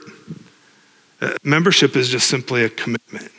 [1.21, 3.31] Uh, membership is just simply a commitment.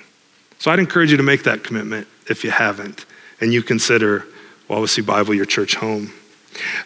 [0.60, 3.06] So I'd encourage you to make that commitment if you haven't,
[3.42, 4.26] and you consider
[4.70, 6.14] Wawasee Bible your church home.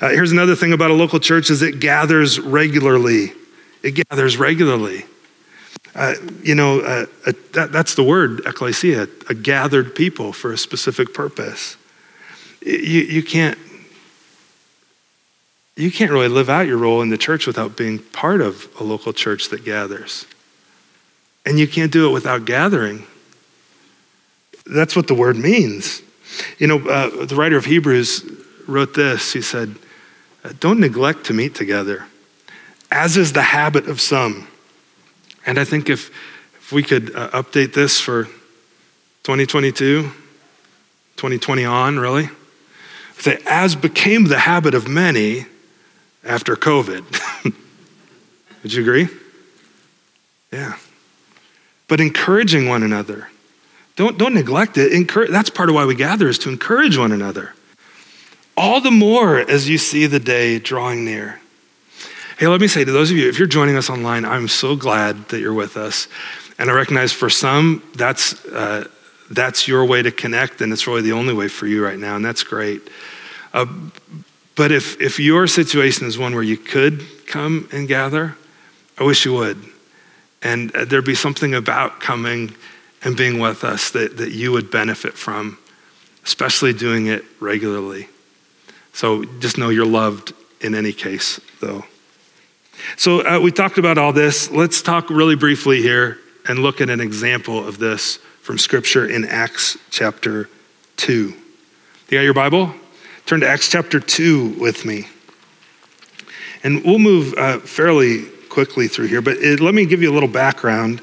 [0.02, 3.34] Uh, here's another thing about a local church is it gathers regularly.
[3.84, 5.06] It gathers regularly.
[5.94, 7.06] Uh, you know, uh,
[7.54, 11.78] that, that's the word, ecclesia, a gathered people for a specific purpose.
[12.62, 13.58] You, you, can't,
[15.78, 18.84] you can't really live out your role in the church without being part of a
[18.84, 20.26] local church that gathers.
[21.46, 23.06] And you can't do it without gathering.
[24.66, 26.02] That's what the word means.
[26.58, 28.30] You know, uh, the writer of Hebrews
[28.68, 29.32] wrote this.
[29.32, 29.76] He said,
[30.60, 32.06] Don't neglect to meet together
[32.92, 34.48] as is the habit of some.
[35.46, 36.10] And I think if,
[36.56, 38.26] if we could uh, update this for
[39.24, 42.30] 2022, 2020 on, really,
[43.18, 45.46] say, as became the habit of many
[46.28, 47.04] after COVID.
[48.63, 49.08] Would you agree?
[50.52, 50.78] Yeah.
[51.88, 53.30] But encouraging one another.
[53.96, 54.94] Don't, don't neglect it.
[54.94, 57.54] Encourage, that's part of why we gather, is to encourage one another.
[58.56, 61.40] All the more as you see the day drawing near.
[62.38, 64.76] Hey, let me say to those of you, if you're joining us online, I'm so
[64.76, 66.08] glad that you're with us.
[66.60, 68.88] And I recognize for some, that's, uh,
[69.32, 72.16] that's your way to connect, and it's really the only way for you right now,
[72.16, 72.82] and that's great.
[73.54, 73.66] Uh,
[74.58, 78.36] but if, if your situation is one where you could come and gather,
[78.97, 79.64] I wish you would.
[80.41, 82.55] And uh, there'd be something about coming
[83.03, 85.60] and being with us that, that you would benefit from,
[86.26, 88.10] especially doing it regularly.
[88.93, 91.86] So just know you're loved in any case, though.
[92.95, 94.49] So uh, we talked about all this.
[94.49, 99.24] Let's talk really briefly here and look at an example of this from Scripture in
[99.24, 100.49] Acts chapter
[100.95, 101.14] 2.
[101.14, 101.36] You
[102.10, 102.74] got your Bible?
[103.28, 105.05] Turn to Acts chapter 2 with me.
[106.63, 110.13] And we'll move uh, fairly quickly through here, but it, let me give you a
[110.13, 111.01] little background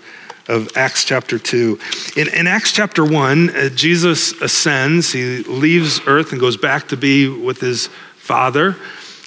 [0.48, 1.78] of Acts chapter 2.
[2.16, 6.96] In, in Acts chapter 1, uh, Jesus ascends, he leaves earth and goes back to
[6.96, 8.74] be with his Father.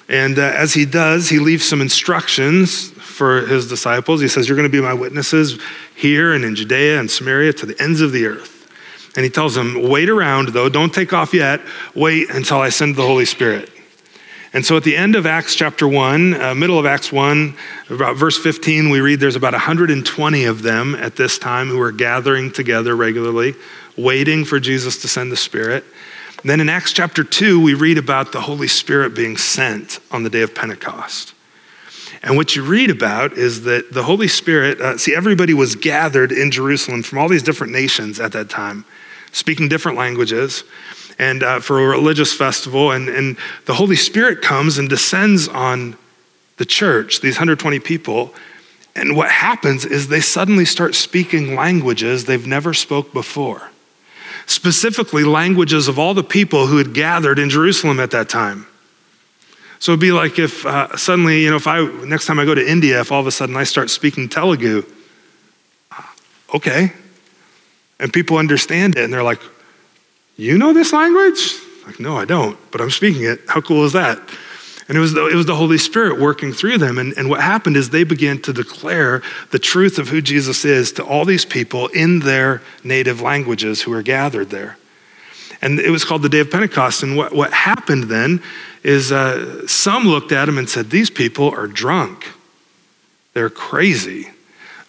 [0.08, 4.20] And uh, as he does, he leaves some instructions for his disciples.
[4.20, 5.60] He says, You're going to be my witnesses
[5.94, 8.57] here and in Judea and Samaria to the ends of the earth.
[9.18, 11.60] And he tells them, Wait around, though, don't take off yet.
[11.92, 13.68] Wait until I send the Holy Spirit.
[14.52, 17.52] And so at the end of Acts chapter 1, uh, middle of Acts 1,
[17.90, 21.90] about verse 15, we read there's about 120 of them at this time who are
[21.90, 23.56] gathering together regularly,
[23.96, 25.82] waiting for Jesus to send the Spirit.
[26.44, 30.30] then in Acts chapter 2, we read about the Holy Spirit being sent on the
[30.30, 31.34] day of Pentecost.
[32.22, 36.30] And what you read about is that the Holy Spirit, uh, see, everybody was gathered
[36.30, 38.84] in Jerusalem from all these different nations at that time,
[39.32, 40.64] speaking different languages
[41.18, 42.92] and uh, for a religious festival.
[42.92, 45.96] And, and the Holy Spirit comes and descends on
[46.56, 48.34] the church, these 120 people.
[48.94, 53.70] And what happens is they suddenly start speaking languages they've never spoke before.
[54.46, 58.66] Specifically, languages of all the people who had gathered in Jerusalem at that time.
[59.78, 62.54] So it'd be like if uh, suddenly, you know, if I, next time I go
[62.54, 64.84] to India, if all of a sudden I start speaking Telugu,
[66.52, 66.92] okay.
[68.00, 69.40] And people understand it and they're like,
[70.36, 71.54] you know this language?
[71.84, 73.40] Like, no, I don't, but I'm speaking it.
[73.48, 74.20] How cool is that?
[74.88, 76.96] And it was the, it was the Holy Spirit working through them.
[76.96, 80.92] And, and what happened is they began to declare the truth of who Jesus is
[80.92, 84.78] to all these people in their native languages who were gathered there.
[85.60, 87.02] And it was called the Day of Pentecost.
[87.02, 88.42] And what, what happened then
[88.82, 92.26] is uh, some looked at him and said, These people are drunk.
[93.34, 94.30] They're crazy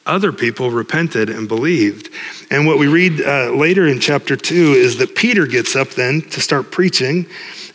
[0.09, 2.09] other people repented and believed.
[2.51, 6.21] And what we read uh, later in chapter 2 is that Peter gets up then
[6.29, 7.25] to start preaching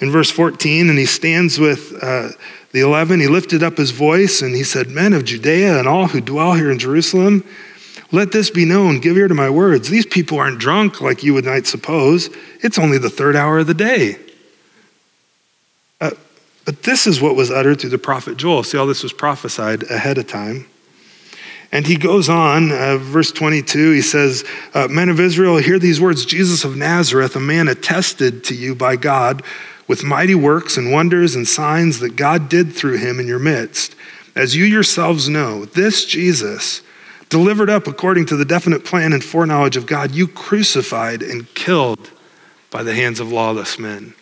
[0.00, 2.30] in verse 14, and he stands with uh,
[2.72, 3.20] the 11.
[3.20, 6.54] He lifted up his voice and he said, Men of Judea and all who dwell
[6.54, 7.44] here in Jerusalem,
[8.10, 9.00] let this be known.
[9.00, 9.88] Give ear to my words.
[9.88, 12.30] These people aren't drunk like you would might suppose.
[12.62, 14.18] It's only the third hour of the day.
[16.00, 16.10] Uh,
[16.64, 18.62] but this is what was uttered through the prophet Joel.
[18.62, 20.66] See, all this was prophesied ahead of time.
[21.74, 24.44] And he goes on, uh, verse 22, he says,
[24.74, 28.76] uh, Men of Israel, hear these words Jesus of Nazareth, a man attested to you
[28.76, 29.42] by God
[29.88, 33.96] with mighty works and wonders and signs that God did through him in your midst.
[34.36, 36.80] As you yourselves know, this Jesus,
[37.28, 42.12] delivered up according to the definite plan and foreknowledge of God, you crucified and killed
[42.70, 44.14] by the hands of lawless men.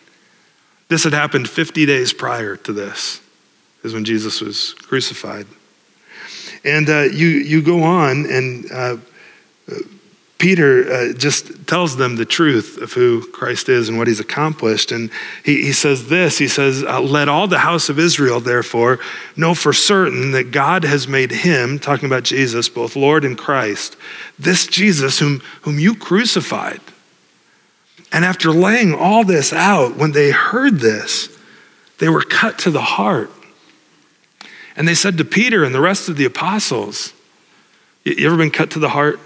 [0.87, 3.21] This had happened 50 days prior to this,
[3.83, 5.45] is when Jesus was crucified.
[6.63, 8.97] And uh, you, you go on, and uh,
[10.43, 14.91] Peter uh, just tells them the truth of who Christ is and what he's accomplished.
[14.91, 15.09] And
[15.45, 18.99] he, he says this He says, uh, Let all the house of Israel, therefore,
[19.37, 23.95] know for certain that God has made him, talking about Jesus, both Lord and Christ,
[24.37, 26.81] this Jesus whom, whom you crucified.
[28.11, 31.29] And after laying all this out, when they heard this,
[31.99, 33.31] they were cut to the heart.
[34.75, 37.13] And they said to Peter and the rest of the apostles,
[38.03, 39.19] You ever been cut to the heart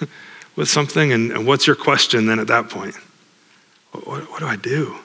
[0.56, 1.12] with something?
[1.12, 2.96] And, and what's your question then at that point?
[3.92, 4.96] What, what, do I do?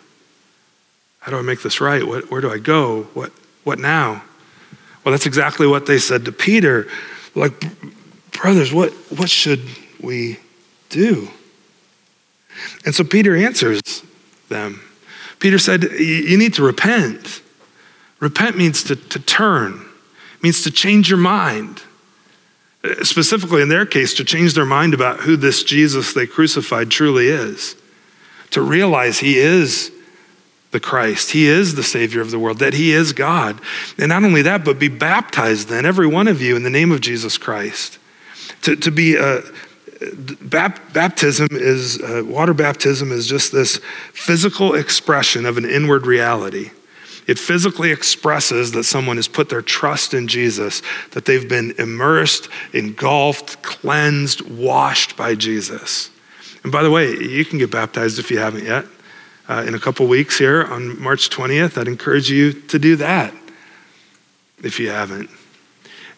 [1.20, 2.06] How do I make this right?
[2.06, 3.04] What, where do I go?
[3.14, 3.32] What,
[3.64, 4.24] what now?
[5.04, 6.88] Well, that's exactly what they said to Peter.
[7.36, 7.54] Like,
[8.32, 9.62] brothers, what, what should
[10.02, 10.38] we
[10.90, 11.30] do?
[12.86, 13.82] And so Peter answers
[14.50, 14.82] them.
[15.40, 17.42] Peter said, You need to repent.
[18.24, 19.86] Repent means to, to turn,
[20.41, 21.84] means to change your mind.
[23.01, 27.28] Specifically, in their case, to change their mind about who this Jesus they crucified truly
[27.28, 27.76] is.
[28.51, 29.91] To realize he is
[30.71, 33.59] the Christ, he is the Savior of the world, that he is God.
[33.97, 36.93] And not only that, but be baptized then, every one of you, in the name
[36.93, 37.99] of Jesus Christ.
[38.61, 39.41] To, to be a uh,
[40.93, 43.82] baptism is, uh, water baptism is just this
[44.13, 46.71] physical expression of an inward reality.
[47.28, 52.49] It physically expresses that someone has put their trust in Jesus, that they've been immersed,
[52.74, 56.09] engulfed, cleansed, washed by Jesus.
[56.63, 58.86] And by the way, you can get baptized if you haven't yet.
[59.47, 63.34] Uh, in a couple weeks here on March 20th, I'd encourage you to do that
[64.63, 65.30] if you haven't.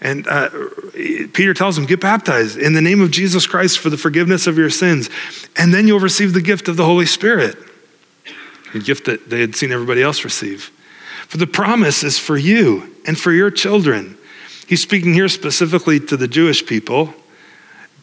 [0.01, 0.49] And uh,
[0.93, 4.57] Peter tells them, Get baptized in the name of Jesus Christ for the forgiveness of
[4.57, 5.09] your sins,
[5.57, 7.57] and then you'll receive the gift of the Holy Spirit,
[8.75, 10.71] a gift that they had seen everybody else receive.
[11.27, 14.17] For the promise is for you and for your children.
[14.67, 17.13] He's speaking here specifically to the Jewish people,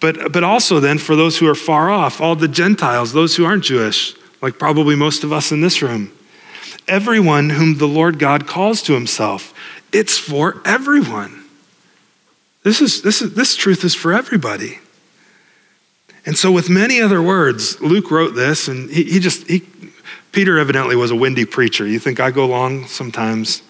[0.00, 3.44] but, but also then for those who are far off, all the Gentiles, those who
[3.44, 6.12] aren't Jewish, like probably most of us in this room.
[6.88, 9.54] Everyone whom the Lord God calls to himself.
[9.92, 11.44] It's for everyone.
[12.64, 14.78] This, is, this, is, this truth is for everybody.
[16.24, 19.60] And so, with many other words, Luke wrote this, and he, he just he
[20.32, 21.86] Peter evidently was a windy preacher.
[21.86, 23.62] You think I go long sometimes?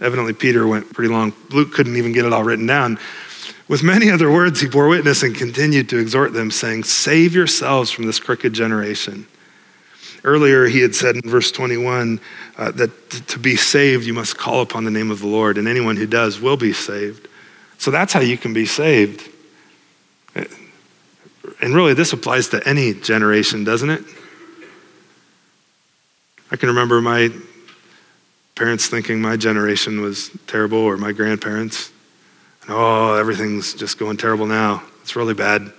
[0.00, 1.32] Evidently, Peter went pretty long.
[1.50, 2.98] Luke couldn't even get it all written down.
[3.68, 7.90] With many other words, he bore witness and continued to exhort them, saying, Save yourselves
[7.90, 9.26] from this crooked generation.
[10.22, 12.20] Earlier, he had said in verse 21
[12.58, 15.66] uh, that to be saved, you must call upon the name of the Lord, and
[15.66, 17.28] anyone who does will be saved.
[17.78, 19.26] So that's how you can be saved.
[20.34, 24.02] And really, this applies to any generation, doesn't it?
[26.50, 27.30] I can remember my
[28.56, 31.92] parents thinking my generation was terrible or my grandparents.
[32.68, 34.82] oh, everything's just going terrible now.
[35.02, 35.72] It's really bad.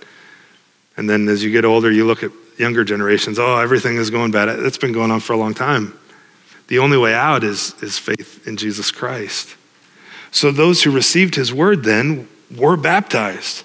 [0.96, 3.38] And then as you get older, you look at younger generations.
[3.38, 4.48] Oh, everything is going bad.
[4.48, 5.98] It's been going on for a long time.
[6.68, 9.56] The only way out is, is faith in Jesus Christ.
[10.30, 13.64] So those who received his word then were baptized.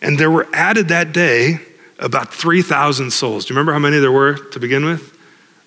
[0.00, 1.60] And there were added that day
[1.98, 3.44] about 3,000 souls.
[3.44, 5.11] Do you remember how many there were to begin with?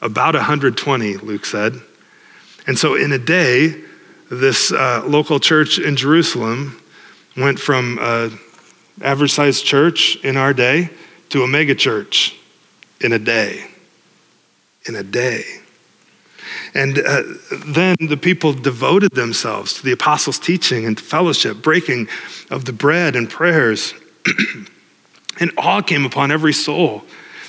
[0.02, 1.82] About 120, Luke said.
[2.68, 3.82] And so in a day,
[4.30, 6.82] this uh, local church in Jerusalem
[7.38, 8.40] went from an
[9.02, 10.90] average sized church in our day
[11.30, 12.36] to a mega church
[13.02, 13.68] in a day.
[14.88, 15.44] In a day.
[16.74, 17.24] And uh,
[17.68, 22.08] then the people devoted themselves to the apostles' teaching and fellowship, breaking
[22.52, 23.94] of the bread and prayers.
[25.40, 27.04] and awe came upon every soul.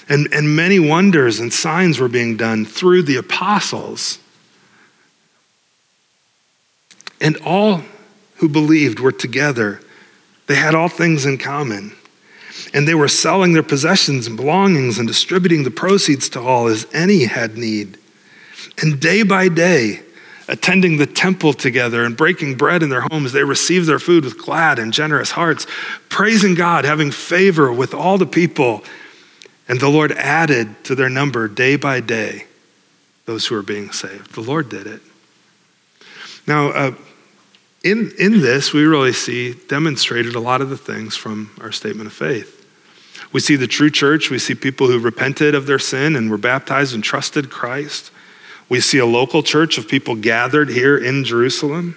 [0.08, 4.18] And, and many wonders and signs were being done through the apostles.
[7.20, 7.82] And all
[8.36, 9.80] who believed were together.
[10.46, 11.92] They had all things in common.
[12.72, 16.86] And they were selling their possessions and belongings and distributing the proceeds to all as
[16.92, 17.98] any had need.
[18.80, 20.02] And day by day,
[20.48, 24.38] attending the temple together and breaking bread in their homes, they received their food with
[24.38, 25.66] glad and generous hearts,
[26.08, 28.84] praising God, having favor with all the people.
[29.68, 32.44] And the Lord added to their number day by day
[33.24, 34.34] those who were being saved.
[34.34, 35.00] The Lord did it.
[36.46, 36.94] Now, uh,
[37.82, 42.06] in, in this, we really see demonstrated a lot of the things from our statement
[42.06, 42.64] of faith.
[43.32, 46.38] We see the true church, we see people who repented of their sin and were
[46.38, 48.10] baptized and trusted Christ.
[48.68, 51.96] We see a local church of people gathered here in Jerusalem.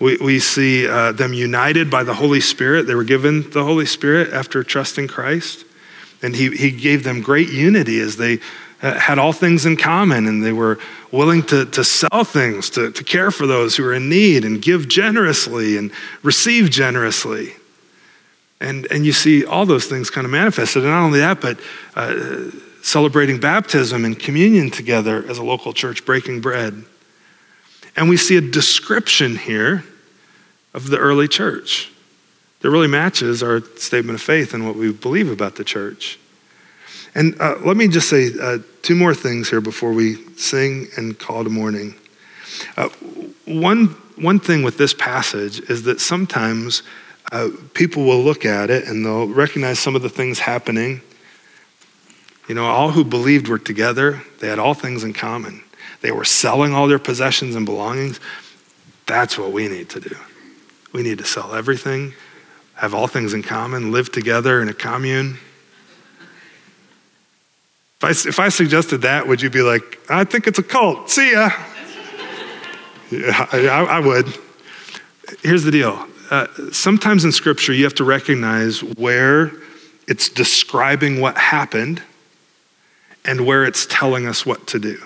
[0.00, 2.86] We, we see uh, them united by the Holy Spirit.
[2.86, 5.64] They were given the Holy Spirit after trusting Christ.
[6.24, 8.40] And he, he gave them great unity as they
[8.80, 10.78] uh, had all things in common and they were
[11.12, 14.62] willing to, to sell things, to, to care for those who are in need and
[14.62, 17.52] give generously and receive generously.
[18.58, 20.82] And, and you see all those things kind of manifested.
[20.82, 21.60] And not only that, but
[21.94, 22.50] uh,
[22.82, 26.84] celebrating baptism and communion together as a local church, breaking bread.
[27.96, 29.84] And we see a description here
[30.72, 31.90] of the early church
[32.64, 36.18] that really matches our statement of faith and what we believe about the church.
[37.14, 41.18] And uh, let me just say uh, two more things here before we sing and
[41.18, 41.94] call to morning.
[42.78, 42.88] Uh,
[43.44, 46.82] one, one thing with this passage is that sometimes
[47.32, 51.02] uh, people will look at it and they'll recognize some of the things happening
[52.48, 55.62] you know, all who believed were together, they had all things in common.
[56.02, 58.20] They were selling all their possessions and belongings.
[59.06, 60.16] That's what we need to do.
[60.92, 62.12] We need to sell everything,
[62.76, 65.38] have all things in common, live together in a commune.
[68.02, 71.10] If I, if I suggested that, would you be like, I think it's a cult,
[71.10, 71.50] see ya?
[73.10, 74.26] yeah, I, I would.
[75.42, 79.52] Here's the deal uh, sometimes in Scripture, you have to recognize where
[80.08, 82.02] it's describing what happened
[83.24, 85.00] and where it's telling us what to do.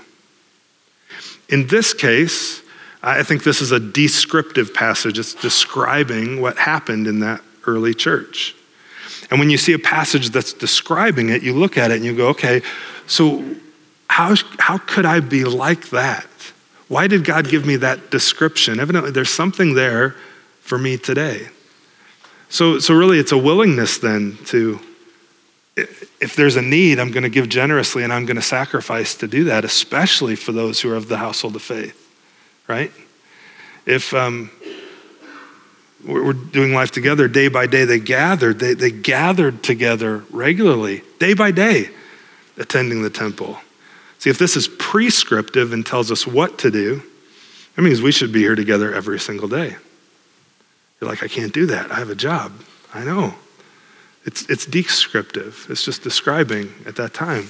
[1.48, 2.62] In this case,
[3.02, 5.18] I think this is a descriptive passage.
[5.18, 8.54] It's describing what happened in that early church.
[9.30, 12.16] And when you see a passage that's describing it, you look at it and you
[12.16, 12.62] go, okay,
[13.06, 13.44] so
[14.08, 16.26] how, how could I be like that?
[16.88, 18.80] Why did God give me that description?
[18.80, 20.16] Evidently, there's something there
[20.62, 21.48] for me today.
[22.48, 24.80] So, so really, it's a willingness then to
[26.20, 29.28] if there's a need, I'm going to give generously and I'm going to sacrifice to
[29.28, 32.10] do that, especially for those who are of the household of faith,
[32.66, 32.90] right?
[33.86, 34.50] If um,
[36.08, 41.34] we're doing life together day by day, they gathered, they, they gathered together regularly, day
[41.34, 41.90] by day,
[42.56, 43.58] attending the temple.
[44.18, 47.02] See, if this is prescriptive and tells us what to do,
[47.76, 49.76] that means we should be here together every single day.
[51.00, 51.92] You're like, I can't do that.
[51.92, 52.52] I have a job.
[52.92, 53.34] I know.
[54.24, 57.48] It's, it's descriptive, it's just describing at that time.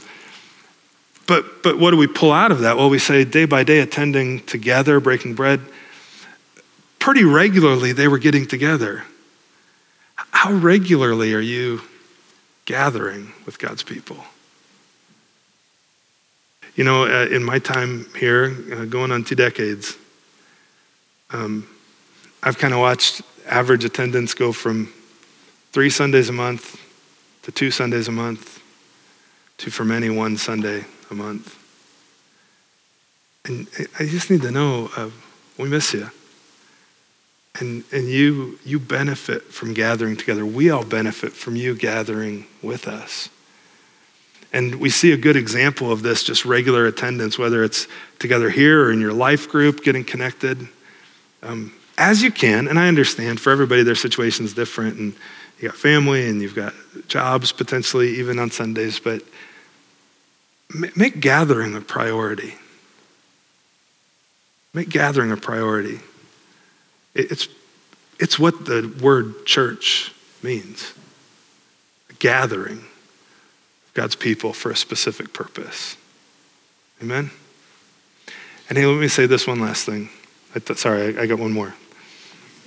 [1.27, 2.77] But, but what do we pull out of that?
[2.77, 5.61] Well, we say day by day, attending together, breaking bread.
[7.09, 9.03] Pretty regularly, they were getting together.
[10.15, 11.81] How regularly are you
[12.67, 14.19] gathering with God's people?
[16.77, 19.97] You know, uh, in my time here, uh, going on two decades,
[21.31, 21.67] um,
[22.43, 24.93] I've kind of watched average attendance go from
[25.73, 26.79] three Sundays a month
[27.45, 28.63] to two Sundays a month
[29.57, 31.57] to for many one Sunday a month.
[33.47, 33.67] And
[33.99, 35.09] I just need to know uh,
[35.57, 36.11] we miss you.
[37.61, 40.47] And, and you, you benefit from gathering together.
[40.47, 43.29] We all benefit from you gathering with us.
[44.53, 47.87] And we see a good example of this just regular attendance, whether it's
[48.19, 50.69] together here or in your life group, getting connected.
[51.43, 55.15] Um, as you can, and I understand for everybody their situation is different, and
[55.59, 56.73] you got family and you've got
[57.09, 59.23] jobs potentially, even on Sundays, but
[60.97, 62.55] make gathering a priority.
[64.73, 66.01] Make gathering a priority.
[67.19, 67.49] It's,
[68.21, 70.13] it's what the word church
[70.43, 70.95] means
[72.09, 75.97] a gathering of God's people for a specific purpose.
[77.03, 77.31] Amen?
[78.69, 80.11] And hey, let me say this one last thing.
[80.55, 81.75] I th- sorry, I, I, got one more.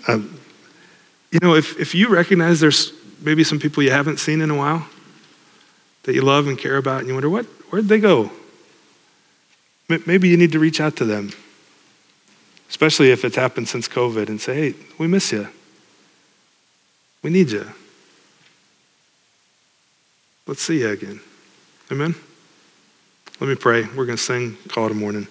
[0.07, 0.37] Um,
[1.31, 2.91] you know, if, if you recognize there's
[3.21, 4.85] maybe some people you haven't seen in a while
[6.03, 8.31] that you love and care about, and you wonder, what, where'd they go?
[9.87, 11.31] Maybe you need to reach out to them
[12.72, 15.45] especially if it's happened since COVID, and say, hey, we miss you.
[17.22, 17.67] We need you.
[20.47, 21.19] Let's see you again.
[21.91, 22.15] Amen?
[23.41, 23.84] Let me pray.
[23.84, 25.28] We're going to sing Call It a Morning.